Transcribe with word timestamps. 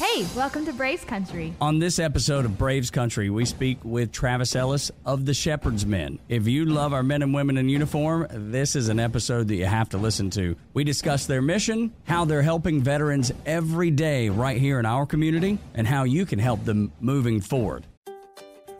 Hey, 0.00 0.26
welcome 0.34 0.64
to 0.64 0.72
Braves 0.72 1.04
Country. 1.04 1.52
On 1.60 1.78
this 1.78 1.98
episode 1.98 2.46
of 2.46 2.56
Braves 2.56 2.90
Country, 2.90 3.28
we 3.28 3.44
speak 3.44 3.76
with 3.84 4.10
Travis 4.10 4.56
Ellis 4.56 4.90
of 5.04 5.26
the 5.26 5.34
Shepherd's 5.34 5.84
Men. 5.84 6.18
If 6.26 6.48
you 6.48 6.64
love 6.64 6.94
our 6.94 7.02
men 7.02 7.20
and 7.20 7.34
women 7.34 7.58
in 7.58 7.68
uniform, 7.68 8.26
this 8.30 8.76
is 8.76 8.88
an 8.88 8.98
episode 8.98 9.48
that 9.48 9.56
you 9.56 9.66
have 9.66 9.90
to 9.90 9.98
listen 9.98 10.30
to. 10.30 10.56
We 10.72 10.84
discuss 10.84 11.26
their 11.26 11.42
mission, 11.42 11.92
how 12.04 12.24
they're 12.24 12.40
helping 12.40 12.80
veterans 12.80 13.30
every 13.44 13.90
day 13.90 14.30
right 14.30 14.56
here 14.56 14.80
in 14.80 14.86
our 14.86 15.04
community, 15.04 15.58
and 15.74 15.86
how 15.86 16.04
you 16.04 16.24
can 16.24 16.38
help 16.38 16.64
them 16.64 16.92
moving 17.00 17.42
forward. 17.42 17.84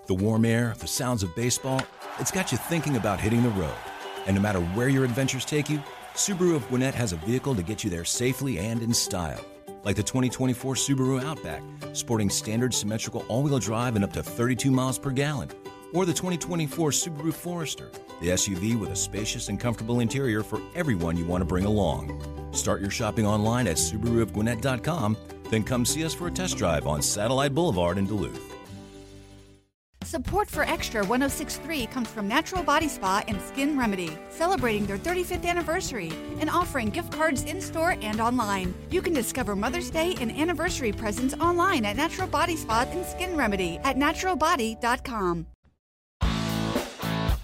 The 0.06 0.14
warm 0.14 0.46
air, 0.46 0.74
the 0.78 0.88
sounds 0.88 1.22
of 1.22 1.36
baseball, 1.36 1.82
it's 2.18 2.30
got 2.30 2.50
you 2.50 2.56
thinking 2.56 2.96
about 2.96 3.20
hitting 3.20 3.42
the 3.42 3.50
road. 3.50 3.76
And 4.24 4.36
no 4.36 4.40
matter 4.40 4.60
where 4.60 4.88
your 4.88 5.04
adventures 5.04 5.44
take 5.44 5.68
you, 5.68 5.82
Subaru 6.14 6.56
of 6.56 6.66
Gwinnett 6.68 6.94
has 6.94 7.12
a 7.12 7.16
vehicle 7.16 7.54
to 7.56 7.62
get 7.62 7.84
you 7.84 7.90
there 7.90 8.06
safely 8.06 8.58
and 8.58 8.80
in 8.80 8.94
style 8.94 9.44
like 9.84 9.96
the 9.96 10.02
2024 10.02 10.74
Subaru 10.74 11.22
Outback, 11.22 11.62
sporting 11.92 12.30
standard 12.30 12.74
symmetrical 12.74 13.24
all 13.28 13.42
wheel 13.42 13.58
drive 13.58 13.96
and 13.96 14.04
up 14.04 14.12
to 14.12 14.22
32 14.22 14.70
miles 14.70 14.98
per 14.98 15.10
gallon. 15.10 15.50
Or 15.92 16.04
the 16.06 16.12
2024 16.12 16.90
Subaru 16.90 17.32
Forester, 17.32 17.90
the 18.20 18.28
SUV 18.28 18.78
with 18.78 18.90
a 18.90 18.96
spacious 18.96 19.48
and 19.48 19.58
comfortable 19.58 20.00
interior 20.00 20.42
for 20.42 20.60
everyone 20.74 21.16
you 21.16 21.24
want 21.24 21.42
to 21.42 21.46
bring 21.46 21.64
along. 21.64 22.50
Start 22.52 22.80
your 22.80 22.90
shopping 22.90 23.26
online 23.26 23.66
at 23.66 23.76
SubaruofGwinnett.com, 23.76 25.16
then 25.50 25.64
come 25.64 25.84
see 25.84 26.04
us 26.04 26.14
for 26.14 26.28
a 26.28 26.30
test 26.30 26.56
drive 26.56 26.86
on 26.86 27.02
Satellite 27.02 27.54
Boulevard 27.54 27.98
in 27.98 28.06
Duluth. 28.06 28.59
Support 30.04 30.48
for 30.48 30.62
Extra 30.62 31.04
1063 31.04 31.86
comes 31.86 32.08
from 32.08 32.26
Natural 32.26 32.62
Body 32.62 32.88
Spa 32.88 33.22
and 33.28 33.40
Skin 33.42 33.78
Remedy, 33.78 34.16
celebrating 34.30 34.86
their 34.86 34.96
35th 34.96 35.44
anniversary 35.44 36.10
and 36.40 36.48
offering 36.48 36.88
gift 36.88 37.12
cards 37.12 37.44
in 37.44 37.60
store 37.60 37.96
and 38.00 38.18
online. 38.18 38.74
You 38.90 39.02
can 39.02 39.12
discover 39.12 39.54
Mother's 39.54 39.90
Day 39.90 40.16
and 40.18 40.32
anniversary 40.32 40.90
presents 40.90 41.34
online 41.34 41.84
at 41.84 41.96
Natural 41.96 42.26
Body 42.26 42.56
Spa 42.56 42.86
and 42.90 43.04
Skin 43.04 43.36
Remedy 43.36 43.78
at 43.84 43.96
naturalbody.com. 43.96 45.46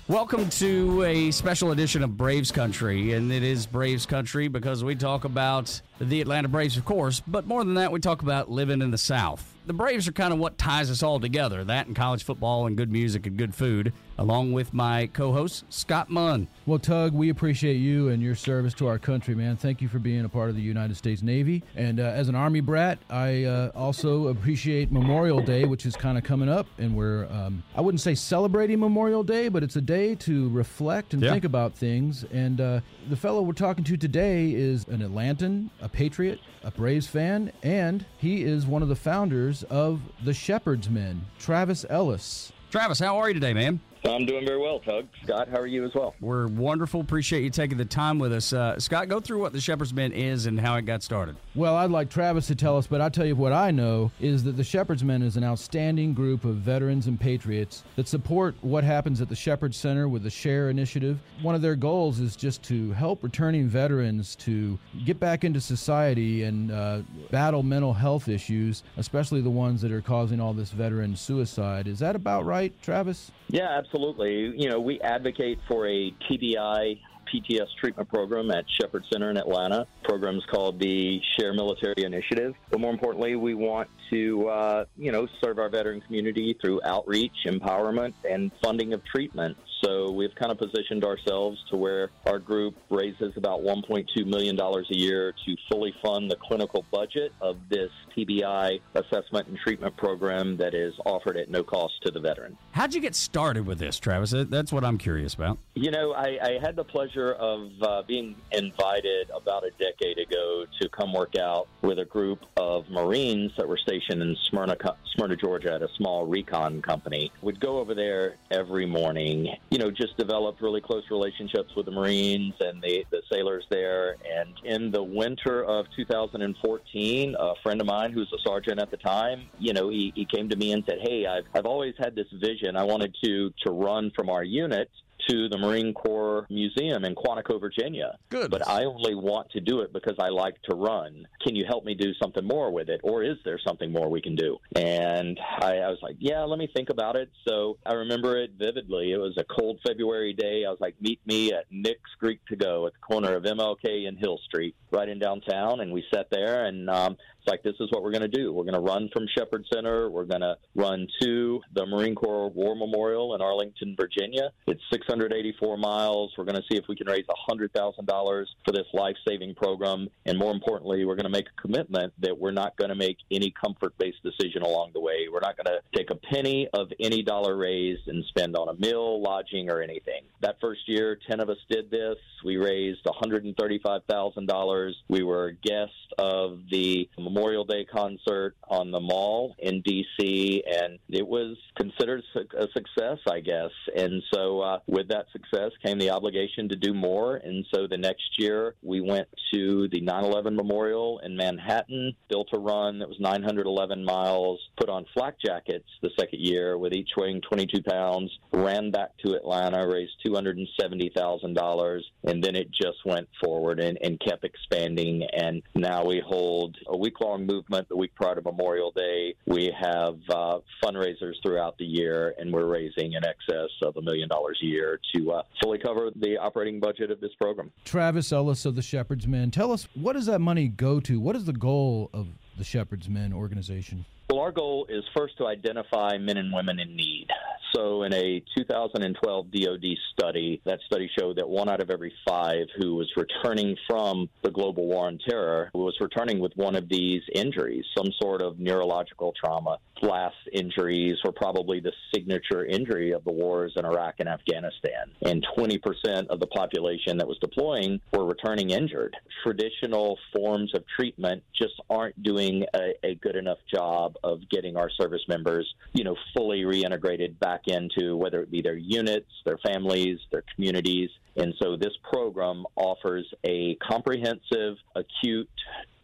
Welcome 0.08 0.48
to 0.50 1.02
a 1.02 1.30
special 1.32 1.72
edition 1.72 2.02
of 2.02 2.16
Braves 2.16 2.50
Country, 2.50 3.12
and 3.12 3.30
it 3.30 3.42
is 3.42 3.66
Braves 3.66 4.06
Country 4.06 4.48
because 4.48 4.82
we 4.82 4.94
talk 4.94 5.24
about 5.24 5.78
the 6.00 6.22
Atlanta 6.22 6.48
Braves, 6.48 6.78
of 6.78 6.86
course, 6.86 7.20
but 7.26 7.46
more 7.46 7.62
than 7.62 7.74
that, 7.74 7.92
we 7.92 8.00
talk 8.00 8.22
about 8.22 8.50
living 8.50 8.80
in 8.80 8.90
the 8.90 8.98
South 8.98 9.55
the 9.66 9.72
Braves 9.72 10.06
are 10.08 10.12
kind 10.12 10.32
of 10.32 10.38
what 10.38 10.56
ties 10.58 10.90
us 10.90 11.02
all 11.02 11.20
together. 11.20 11.64
That 11.64 11.86
and 11.86 11.96
college 11.96 12.24
football 12.24 12.66
and 12.66 12.76
good 12.76 12.90
music 12.90 13.26
and 13.26 13.36
good 13.36 13.54
food, 13.54 13.92
along 14.18 14.52
with 14.52 14.72
my 14.72 15.06
co-host 15.08 15.64
Scott 15.68 16.10
Munn. 16.10 16.48
Well, 16.64 16.78
Tug, 16.78 17.12
we 17.12 17.28
appreciate 17.28 17.76
you 17.76 18.08
and 18.08 18.22
your 18.22 18.34
service 18.34 18.74
to 18.74 18.86
our 18.86 18.98
country, 18.98 19.34
man. 19.34 19.56
Thank 19.56 19.80
you 19.80 19.88
for 19.88 19.98
being 19.98 20.24
a 20.24 20.28
part 20.28 20.48
of 20.50 20.56
the 20.56 20.62
United 20.62 20.96
States 20.96 21.22
Navy. 21.22 21.62
And 21.74 22.00
uh, 22.00 22.04
as 22.04 22.28
an 22.28 22.34
Army 22.34 22.60
brat, 22.60 22.98
I 23.10 23.44
uh, 23.44 23.70
also 23.74 24.28
appreciate 24.28 24.90
Memorial 24.90 25.40
Day, 25.40 25.64
which 25.64 25.86
is 25.86 25.96
kind 25.96 26.18
of 26.18 26.24
coming 26.24 26.48
up, 26.48 26.66
and 26.78 26.96
we're 26.96 27.26
um, 27.30 27.62
I 27.74 27.80
wouldn't 27.80 28.00
say 28.00 28.14
celebrating 28.14 28.80
Memorial 28.80 29.22
Day, 29.22 29.48
but 29.48 29.62
it's 29.62 29.76
a 29.76 29.80
day 29.80 30.14
to 30.16 30.48
reflect 30.50 31.14
and 31.14 31.22
yeah. 31.22 31.32
think 31.32 31.44
about 31.44 31.74
things. 31.74 32.24
And 32.32 32.60
uh, 32.60 32.80
the 33.08 33.16
fellow 33.16 33.42
we're 33.42 33.52
talking 33.52 33.84
to 33.84 33.96
today 33.96 34.52
is 34.52 34.86
an 34.88 35.00
Atlantan, 35.00 35.70
a 35.80 35.88
patriot, 35.88 36.40
a 36.62 36.70
Braves 36.70 37.06
fan, 37.06 37.52
and 37.62 38.04
he 38.18 38.42
is 38.42 38.66
one 38.66 38.82
of 38.82 38.88
the 38.88 38.96
founders 38.96 39.62
of 39.64 40.00
the 40.24 40.34
Shepherd's 40.34 40.90
Men, 40.90 41.26
Travis 41.38 41.84
Ellis. 41.88 42.52
Travis, 42.70 42.98
how 42.98 43.18
are 43.18 43.28
you 43.28 43.34
today, 43.34 43.54
man? 43.54 43.80
I'm 44.08 44.24
doing 44.24 44.46
very 44.46 44.58
well, 44.58 44.78
Tug. 44.78 45.06
Scott, 45.24 45.48
how 45.48 45.58
are 45.58 45.66
you 45.66 45.84
as 45.84 45.94
well? 45.94 46.14
We're 46.20 46.46
wonderful. 46.46 47.00
Appreciate 47.00 47.42
you 47.42 47.50
taking 47.50 47.76
the 47.76 47.84
time 47.84 48.18
with 48.18 48.32
us. 48.32 48.52
Uh, 48.52 48.78
Scott, 48.78 49.08
go 49.08 49.20
through 49.20 49.40
what 49.40 49.52
the 49.52 49.60
Shepherd's 49.60 49.92
Men 49.92 50.12
is 50.12 50.46
and 50.46 50.60
how 50.60 50.76
it 50.76 50.82
got 50.82 51.02
started. 51.02 51.36
Well, 51.54 51.74
I'd 51.74 51.90
like 51.90 52.08
Travis 52.08 52.46
to 52.46 52.54
tell 52.54 52.76
us, 52.76 52.86
but 52.86 53.00
I'll 53.00 53.10
tell 53.10 53.26
you 53.26 53.34
what 53.34 53.52
I 53.52 53.70
know 53.70 54.12
is 54.20 54.44
that 54.44 54.56
the 54.56 54.64
Shepherd's 54.64 55.02
Men 55.02 55.22
is 55.22 55.36
an 55.36 55.44
outstanding 55.44 56.14
group 56.14 56.44
of 56.44 56.56
veterans 56.56 57.08
and 57.08 57.18
patriots 57.18 57.82
that 57.96 58.06
support 58.06 58.54
what 58.60 58.84
happens 58.84 59.20
at 59.20 59.28
the 59.28 59.36
Shepherd 59.36 59.74
Center 59.74 60.08
with 60.08 60.22
the 60.22 60.30
SHARE 60.30 60.70
initiative. 60.70 61.18
One 61.42 61.54
of 61.54 61.62
their 61.62 61.76
goals 61.76 62.20
is 62.20 62.36
just 62.36 62.62
to 62.64 62.92
help 62.92 63.24
returning 63.24 63.66
veterans 63.66 64.36
to 64.36 64.78
get 65.04 65.18
back 65.18 65.42
into 65.44 65.60
society 65.60 66.44
and 66.44 66.70
uh, 66.70 67.00
battle 67.30 67.62
mental 67.62 67.92
health 67.92 68.28
issues, 68.28 68.82
especially 68.98 69.40
the 69.40 69.50
ones 69.50 69.80
that 69.82 69.90
are 69.90 70.02
causing 70.02 70.40
all 70.40 70.52
this 70.52 70.70
veteran 70.70 71.16
suicide. 71.16 71.88
Is 71.88 71.98
that 71.98 72.14
about 72.14 72.44
right, 72.44 72.72
Travis? 72.82 73.32
Yeah, 73.48 73.68
absolutely. 73.70 73.95
You 73.98 74.68
know, 74.68 74.80
we 74.80 75.00
advocate 75.00 75.58
for 75.68 75.86
a 75.86 76.12
TBI 76.28 76.98
PTS 77.32 77.66
treatment 77.80 78.08
program 78.08 78.50
at 78.50 78.64
Shepherd 78.80 79.04
Center 79.10 79.30
in 79.30 79.36
Atlanta. 79.36 79.86
The 80.02 80.08
program's 80.08 80.44
called 80.50 80.78
the 80.78 81.20
Share 81.36 81.52
Military 81.54 82.04
Initiative. 82.04 82.54
But 82.70 82.80
more 82.80 82.92
importantly, 82.92 83.36
we 83.36 83.54
want 83.54 83.88
to, 84.10 84.48
uh, 84.48 84.84
you 84.96 85.12
know, 85.12 85.26
serve 85.42 85.58
our 85.58 85.68
veteran 85.68 86.00
community 86.02 86.56
through 86.60 86.80
outreach, 86.84 87.32
empowerment, 87.46 88.12
and 88.28 88.52
funding 88.62 88.92
of 88.92 89.04
treatment. 89.04 89.56
So 89.82 90.10
we've 90.10 90.34
kind 90.34 90.50
of 90.50 90.58
positioned 90.58 91.04
ourselves 91.04 91.62
to 91.70 91.76
where 91.76 92.10
our 92.26 92.38
group 92.38 92.76
raises 92.90 93.36
about 93.36 93.60
$1.2 93.60 94.26
million 94.26 94.58
a 94.58 94.82
year 94.90 95.34
to 95.44 95.56
fully 95.70 95.94
fund 96.02 96.30
the 96.30 96.36
clinical 96.36 96.84
budget 96.90 97.32
of 97.40 97.58
this 97.68 97.90
TBI 98.16 98.80
assessment 98.94 99.48
and 99.48 99.58
treatment 99.58 99.96
program 99.96 100.56
that 100.56 100.74
is 100.74 100.94
offered 101.04 101.36
at 101.36 101.50
no 101.50 101.62
cost 101.62 101.94
to 102.02 102.10
the 102.10 102.20
veteran. 102.20 102.56
How'd 102.72 102.94
you 102.94 103.00
get 103.00 103.14
started 103.14 103.66
with 103.66 103.78
this, 103.78 103.98
Travis? 103.98 104.32
That's 104.34 104.72
what 104.72 104.84
I'm 104.84 104.98
curious 104.98 105.34
about. 105.34 105.58
You 105.74 105.90
know, 105.90 106.12
I, 106.12 106.38
I 106.42 106.58
had 106.60 106.76
the 106.76 106.84
pleasure 106.84 107.32
of 107.32 107.70
uh, 107.82 108.02
being 108.06 108.36
invited 108.52 109.30
about 109.30 109.64
a 109.64 109.70
decade 109.78 110.18
ago 110.18 110.64
to 110.80 110.88
come 110.88 111.12
work 111.12 111.36
out 111.36 111.68
with 111.82 111.98
a 111.98 112.04
group 112.04 112.40
of 112.56 112.88
Marines 112.90 113.52
that 113.56 113.68
were 113.68 113.78
stationed 113.78 114.22
in 114.22 114.36
Smyrna, 114.48 114.76
Smyrna, 115.14 115.36
Georgia 115.36 115.74
at 115.74 115.82
a 115.82 115.88
small 115.96 116.26
recon 116.26 116.80
company. 116.82 117.30
We'd 117.42 117.60
go 117.60 117.78
over 117.78 117.94
there 117.94 118.36
every 118.50 118.86
morning 118.86 119.48
you 119.70 119.78
know, 119.78 119.90
just 119.90 120.16
developed 120.16 120.62
really 120.62 120.80
close 120.80 121.02
relationships 121.10 121.70
with 121.76 121.86
the 121.86 121.92
Marines 121.92 122.54
and 122.60 122.80
the, 122.82 123.04
the 123.10 123.20
sailors 123.32 123.64
there. 123.68 124.16
And 124.38 124.54
in 124.64 124.90
the 124.92 125.02
winter 125.02 125.64
of 125.64 125.86
2014, 125.96 127.36
a 127.38 127.52
friend 127.62 127.80
of 127.80 127.86
mine 127.86 128.12
who's 128.12 128.32
a 128.32 128.48
sergeant 128.48 128.80
at 128.80 128.90
the 128.90 128.96
time, 128.96 129.48
you 129.58 129.72
know, 129.72 129.88
he, 129.88 130.12
he 130.14 130.24
came 130.24 130.48
to 130.48 130.56
me 130.56 130.72
and 130.72 130.84
said, 130.88 130.98
Hey, 131.02 131.26
I've, 131.26 131.44
I've 131.54 131.66
always 131.66 131.94
had 131.98 132.14
this 132.14 132.28
vision. 132.32 132.76
I 132.76 132.84
wanted 132.84 133.16
to, 133.24 133.52
to 133.64 133.72
run 133.72 134.12
from 134.14 134.30
our 134.30 134.44
unit 134.44 134.88
to 135.28 135.48
the 135.48 135.58
Marine 135.58 135.92
Corps 135.92 136.46
Museum 136.50 137.04
in 137.04 137.14
Quantico, 137.14 137.60
Virginia. 137.60 138.18
Good. 138.28 138.50
But 138.50 138.68
I 138.68 138.84
only 138.84 139.14
want 139.14 139.50
to 139.50 139.60
do 139.60 139.80
it 139.80 139.92
because 139.92 140.16
I 140.18 140.28
like 140.28 140.60
to 140.68 140.76
run. 140.76 141.26
Can 141.42 141.54
you 141.54 141.64
help 141.66 141.84
me 141.84 141.94
do 141.94 142.12
something 142.20 142.44
more 142.44 142.70
with 142.70 142.88
it? 142.88 143.00
Or 143.02 143.22
is 143.22 143.36
there 143.44 143.58
something 143.66 143.92
more 143.92 144.08
we 144.08 144.20
can 144.20 144.34
do? 144.34 144.58
And 144.74 145.38
I, 145.60 145.78
I 145.78 145.88
was 145.88 145.98
like, 146.02 146.16
yeah, 146.18 146.42
let 146.42 146.58
me 146.58 146.68
think 146.74 146.90
about 146.90 147.16
it. 147.16 147.30
So 147.46 147.78
I 147.84 147.94
remember 147.94 148.38
it 148.38 148.52
vividly. 148.58 149.12
It 149.12 149.18
was 149.18 149.36
a 149.38 149.44
cold 149.44 149.80
February 149.86 150.32
day. 150.32 150.64
I 150.66 150.70
was 150.70 150.80
like, 150.80 150.94
meet 151.00 151.20
me 151.26 151.52
at 151.52 151.64
Nick's 151.70 152.10
Greek 152.18 152.44
to 152.46 152.56
Go 152.56 152.86
at 152.86 152.92
the 152.92 152.98
corner 152.98 153.34
of 153.34 153.44
MLK 153.44 154.08
and 154.08 154.18
Hill 154.18 154.38
Street, 154.46 154.74
right 154.90 155.08
in 155.08 155.18
downtown. 155.18 155.80
And 155.80 155.92
we 155.92 156.04
sat 156.12 156.28
there 156.30 156.66
and 156.66 156.88
um, 156.90 157.16
like, 157.46 157.62
this 157.62 157.74
is 157.80 157.88
what 157.90 158.02
we're 158.02 158.12
going 158.12 158.22
to 158.22 158.28
do. 158.28 158.52
We're 158.52 158.64
going 158.64 158.74
to 158.74 158.80
run 158.80 159.08
from 159.12 159.26
Shepherd 159.36 159.64
Center. 159.72 160.10
We're 160.10 160.24
going 160.24 160.40
to 160.40 160.56
run 160.74 161.06
to 161.22 161.60
the 161.74 161.86
Marine 161.86 162.14
Corps 162.14 162.50
War 162.50 162.74
Memorial 162.74 163.34
in 163.34 163.40
Arlington, 163.40 163.94
Virginia. 163.96 164.50
It's 164.66 164.80
684 164.92 165.78
miles. 165.78 166.32
We're 166.36 166.44
going 166.44 166.56
to 166.56 166.64
see 166.70 166.76
if 166.76 166.84
we 166.88 166.96
can 166.96 167.06
raise 167.06 167.24
$100,000 167.48 168.46
for 168.64 168.72
this 168.72 168.86
life 168.92 169.16
saving 169.26 169.54
program. 169.54 170.08
And 170.24 170.38
more 170.38 170.52
importantly, 170.52 171.04
we're 171.04 171.16
going 171.16 171.24
to 171.24 171.30
make 171.30 171.46
a 171.46 171.60
commitment 171.60 172.12
that 172.18 172.36
we're 172.38 172.50
not 172.52 172.76
going 172.76 172.90
to 172.90 172.96
make 172.96 173.18
any 173.30 173.52
comfort 173.52 173.96
based 173.98 174.22
decision 174.22 174.62
along 174.62 174.90
the 174.92 175.00
way. 175.00 175.26
We're 175.32 175.40
not 175.40 175.56
going 175.56 175.66
to 175.66 175.80
take 175.96 176.10
a 176.10 176.16
penny 176.16 176.68
of 176.74 176.88
any 177.00 177.22
dollar 177.22 177.56
raised 177.56 178.08
and 178.08 178.24
spend 178.26 178.56
on 178.56 178.68
a 178.68 178.74
meal, 178.74 179.22
lodging, 179.22 179.70
or 179.70 179.80
anything. 179.80 180.22
That 180.40 180.56
first 180.60 180.88
year, 180.88 181.18
10 181.28 181.40
of 181.40 181.48
us 181.48 181.58
did 181.70 181.90
this. 181.90 182.16
We 182.44 182.56
raised 182.56 183.04
$135,000. 183.04 184.92
We 185.08 185.22
were 185.22 185.52
guests 185.62 185.94
of 186.18 186.60
the 186.70 187.08
Memorial 187.18 187.35
Day 187.36 187.84
concert 187.84 188.56
on 188.68 188.90
the 188.90 189.00
mall 189.00 189.54
in 189.58 189.82
D.C., 189.82 190.64
and 190.66 190.98
it 191.08 191.26
was 191.26 191.56
considered 191.76 192.22
a 192.34 192.66
success, 192.72 193.18
I 193.30 193.40
guess. 193.40 193.70
And 193.94 194.22
so, 194.32 194.60
uh, 194.60 194.78
with 194.86 195.08
that 195.08 195.26
success 195.32 195.70
came 195.84 195.98
the 195.98 196.10
obligation 196.10 196.68
to 196.70 196.76
do 196.76 196.94
more. 196.94 197.36
And 197.36 197.66
so, 197.74 197.86
the 197.86 197.98
next 197.98 198.38
year, 198.38 198.74
we 198.82 199.00
went 199.00 199.28
to 199.52 199.88
the 199.88 200.00
9 200.00 200.24
11 200.24 200.56
Memorial 200.56 201.20
in 201.20 201.36
Manhattan, 201.36 202.14
built 202.28 202.48
a 202.54 202.58
run 202.58 203.00
that 203.00 203.08
was 203.08 203.20
911 203.20 204.04
miles, 204.04 204.58
put 204.78 204.88
on 204.88 205.04
flak 205.14 205.36
jackets 205.44 205.88
the 206.02 206.10
second 206.18 206.40
year 206.40 206.78
with 206.78 206.94
each 206.94 207.10
weighing 207.16 207.42
22 207.42 207.82
pounds, 207.82 208.30
ran 208.52 208.90
back 208.90 209.10
to 209.24 209.34
Atlanta, 209.34 209.86
raised 209.86 210.12
$270,000, 210.26 212.00
and 212.24 212.42
then 212.42 212.56
it 212.56 212.70
just 212.70 213.04
went 213.04 213.28
forward 213.42 213.78
and, 213.78 213.98
and 214.02 214.18
kept 214.20 214.44
expanding. 214.44 215.26
And 215.36 215.62
now 215.74 216.04
we 216.04 216.22
hold 216.24 216.76
a 216.86 216.96
week 216.96 217.20
long 217.20 217.25
movement 217.34 217.88
the 217.88 217.96
week 217.96 218.14
prior 218.14 218.34
to 218.34 218.42
Memorial 218.42 218.92
Day. 218.92 219.34
We 219.46 219.72
have 219.78 220.16
uh, 220.28 220.58
fundraisers 220.82 221.34
throughout 221.42 221.76
the 221.78 221.84
year, 221.84 222.34
and 222.38 222.52
we're 222.52 222.66
raising 222.66 223.12
in 223.12 223.24
excess 223.24 223.70
of 223.82 223.96
a 223.96 224.02
million 224.02 224.28
dollars 224.28 224.58
a 224.62 224.66
year 224.66 225.00
to 225.14 225.32
uh, 225.32 225.42
fully 225.62 225.78
cover 225.78 226.10
the 226.14 226.38
operating 226.38 226.80
budget 226.80 227.10
of 227.10 227.20
this 227.20 227.34
program. 227.40 227.72
Travis 227.84 228.32
Ellis 228.32 228.64
of 228.64 228.76
the 228.76 228.82
Shepherd's 228.82 229.26
Men, 229.26 229.50
tell 229.50 229.72
us 229.72 229.88
what 229.94 230.14
does 230.14 230.26
that 230.26 230.40
money 230.40 230.68
go 230.68 231.00
to? 231.00 231.20
What 231.20 231.36
is 231.36 231.44
the 231.44 231.52
goal 231.52 232.10
of 232.12 232.28
the 232.56 232.64
Shepherd's 232.64 233.08
Men 233.08 233.32
organization? 233.32 234.04
Well, 234.28 234.40
our 234.40 234.50
goal 234.50 234.86
is 234.88 235.04
first 235.16 235.38
to 235.38 235.46
identify 235.46 236.18
men 236.18 236.36
and 236.36 236.52
women 236.52 236.80
in 236.80 236.96
need. 236.96 237.28
So, 237.76 238.02
in 238.02 238.12
a 238.12 238.42
2012 238.56 239.46
DoD 239.52 239.84
study, 240.12 240.60
that 240.64 240.80
study 240.86 241.10
showed 241.18 241.36
that 241.36 241.48
one 241.48 241.68
out 241.68 241.80
of 241.80 241.90
every 241.90 242.12
five 242.26 242.66
who 242.78 242.94
was 242.94 243.08
returning 243.16 243.76
from 243.86 244.28
the 244.42 244.50
global 244.50 244.86
war 244.86 245.06
on 245.06 245.18
terror 245.28 245.70
was 245.74 245.94
returning 246.00 246.40
with 246.40 246.52
one 246.56 246.74
of 246.74 246.88
these 246.88 247.22
injuries, 247.34 247.84
some 247.96 248.10
sort 248.20 248.42
of 248.42 248.58
neurological 248.58 249.32
trauma. 249.38 249.78
Blast 250.00 250.36
injuries 250.52 251.16
were 251.24 251.32
probably 251.32 251.80
the 251.80 251.92
signature 252.14 252.64
injury 252.64 253.12
of 253.12 253.24
the 253.24 253.32
wars 253.32 253.72
in 253.76 253.84
Iraq 253.84 254.16
and 254.18 254.28
Afghanistan. 254.28 255.10
And 255.22 255.46
20% 255.56 256.28
of 256.28 256.40
the 256.40 256.46
population 256.48 257.18
that 257.18 257.28
was 257.28 257.38
deploying 257.38 258.00
were 258.12 258.26
returning 258.26 258.70
injured. 258.70 259.16
Traditional 259.42 260.18
forms 260.34 260.74
of 260.74 260.84
treatment 260.86 261.42
just 261.52 261.74
aren't 261.88 262.22
doing 262.22 262.64
a, 262.74 262.94
a 263.04 263.14
good 263.16 263.36
enough 263.36 263.58
job 263.72 264.15
of 264.24 264.40
getting 264.50 264.76
our 264.76 264.90
service 264.90 265.22
members, 265.28 265.72
you 265.92 266.04
know, 266.04 266.16
fully 266.36 266.62
reintegrated 266.62 267.38
back 267.38 267.62
into 267.66 268.16
whether 268.16 268.40
it 268.40 268.50
be 268.50 268.62
their 268.62 268.76
units, 268.76 269.30
their 269.44 269.58
families, 269.58 270.18
their 270.30 270.44
communities. 270.54 271.10
And 271.36 271.54
so 271.60 271.76
this 271.76 271.92
program 272.10 272.64
offers 272.76 273.26
a 273.44 273.76
comprehensive, 273.76 274.76
acute, 274.94 275.50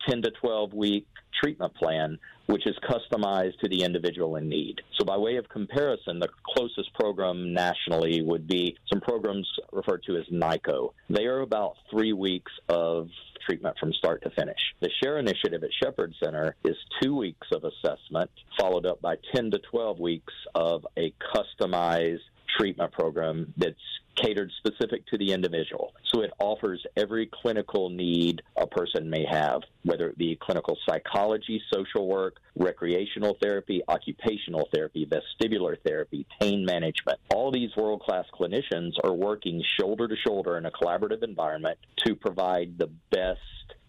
10 0.09 0.23
to 0.23 0.31
12 0.31 0.73
week 0.75 1.07
treatment 1.43 1.75
plan, 1.75 2.19
which 2.47 2.67
is 2.67 2.77
customized 2.79 3.59
to 3.61 3.69
the 3.69 3.83
individual 3.83 4.37
in 4.37 4.49
need. 4.49 4.81
So, 4.99 5.05
by 5.05 5.17
way 5.17 5.37
of 5.37 5.49
comparison, 5.49 6.19
the 6.19 6.29
closest 6.55 6.93
program 6.95 7.53
nationally 7.53 8.23
would 8.23 8.47
be 8.47 8.77
some 8.91 9.01
programs 9.01 9.49
referred 9.73 10.03
to 10.05 10.17
as 10.17 10.25
NICO. 10.31 10.95
They 11.09 11.27
are 11.27 11.41
about 11.41 11.77
three 11.91 12.13
weeks 12.13 12.53
of 12.69 13.09
treatment 13.47 13.77
from 13.79 13.93
start 13.93 14.23
to 14.23 14.31
finish. 14.31 14.59
The 14.81 14.91
SHARE 15.03 15.19
initiative 15.19 15.63
at 15.65 15.71
Shepherd 15.83 16.15
Center 16.23 16.55
is 16.65 16.77
two 17.01 17.17
weeks 17.17 17.49
of 17.53 17.65
assessment, 17.65 18.31
followed 18.59 18.87
up 18.87 19.01
by 19.03 19.17
10 19.35 19.51
to 19.53 19.59
12 19.59 19.99
weeks 19.99 20.33
of 20.55 20.87
a 20.97 21.13
customized 21.35 22.21
treatment 22.59 22.93
program 22.93 23.53
that's 23.57 23.77
catered 24.17 24.51
specific 24.59 25.07
to 25.07 25.19
the 25.19 25.33
individual. 25.33 25.93
So 26.13 26.21
it 26.23 26.33
offers 26.39 26.85
every 26.97 27.31
clinical 27.33 27.89
need 27.89 28.43
a 28.57 28.67
person 28.67 29.09
may 29.09 29.25
have, 29.25 29.63
whether 29.85 30.09
it 30.09 30.19
be 30.19 30.37
clinical 30.41 30.77
psychology, 30.87 31.63
social 31.73 32.07
work, 32.07 32.37
recreational 32.57 33.37
therapy, 33.41 33.83
occupational 33.89 34.69
therapy, 34.75 35.07
vestibular 35.07 35.77
therapy, 35.85 36.27
pain 36.41 36.65
management. 36.65 37.19
All 37.35 37.51
these 37.51 37.71
world 37.77 38.03
class 38.03 38.27
clinicians 38.39 38.93
are 39.03 39.15
working 39.15 39.63
shoulder 39.81 40.07
to 40.09 40.17
shoulder 40.17 40.59
in 40.59 40.67
a 40.67 40.71
collaborative 40.71 41.23
environment 41.23 41.79
to 42.05 42.15
provide 42.15 42.77
the 42.79 42.91
best 43.11 43.41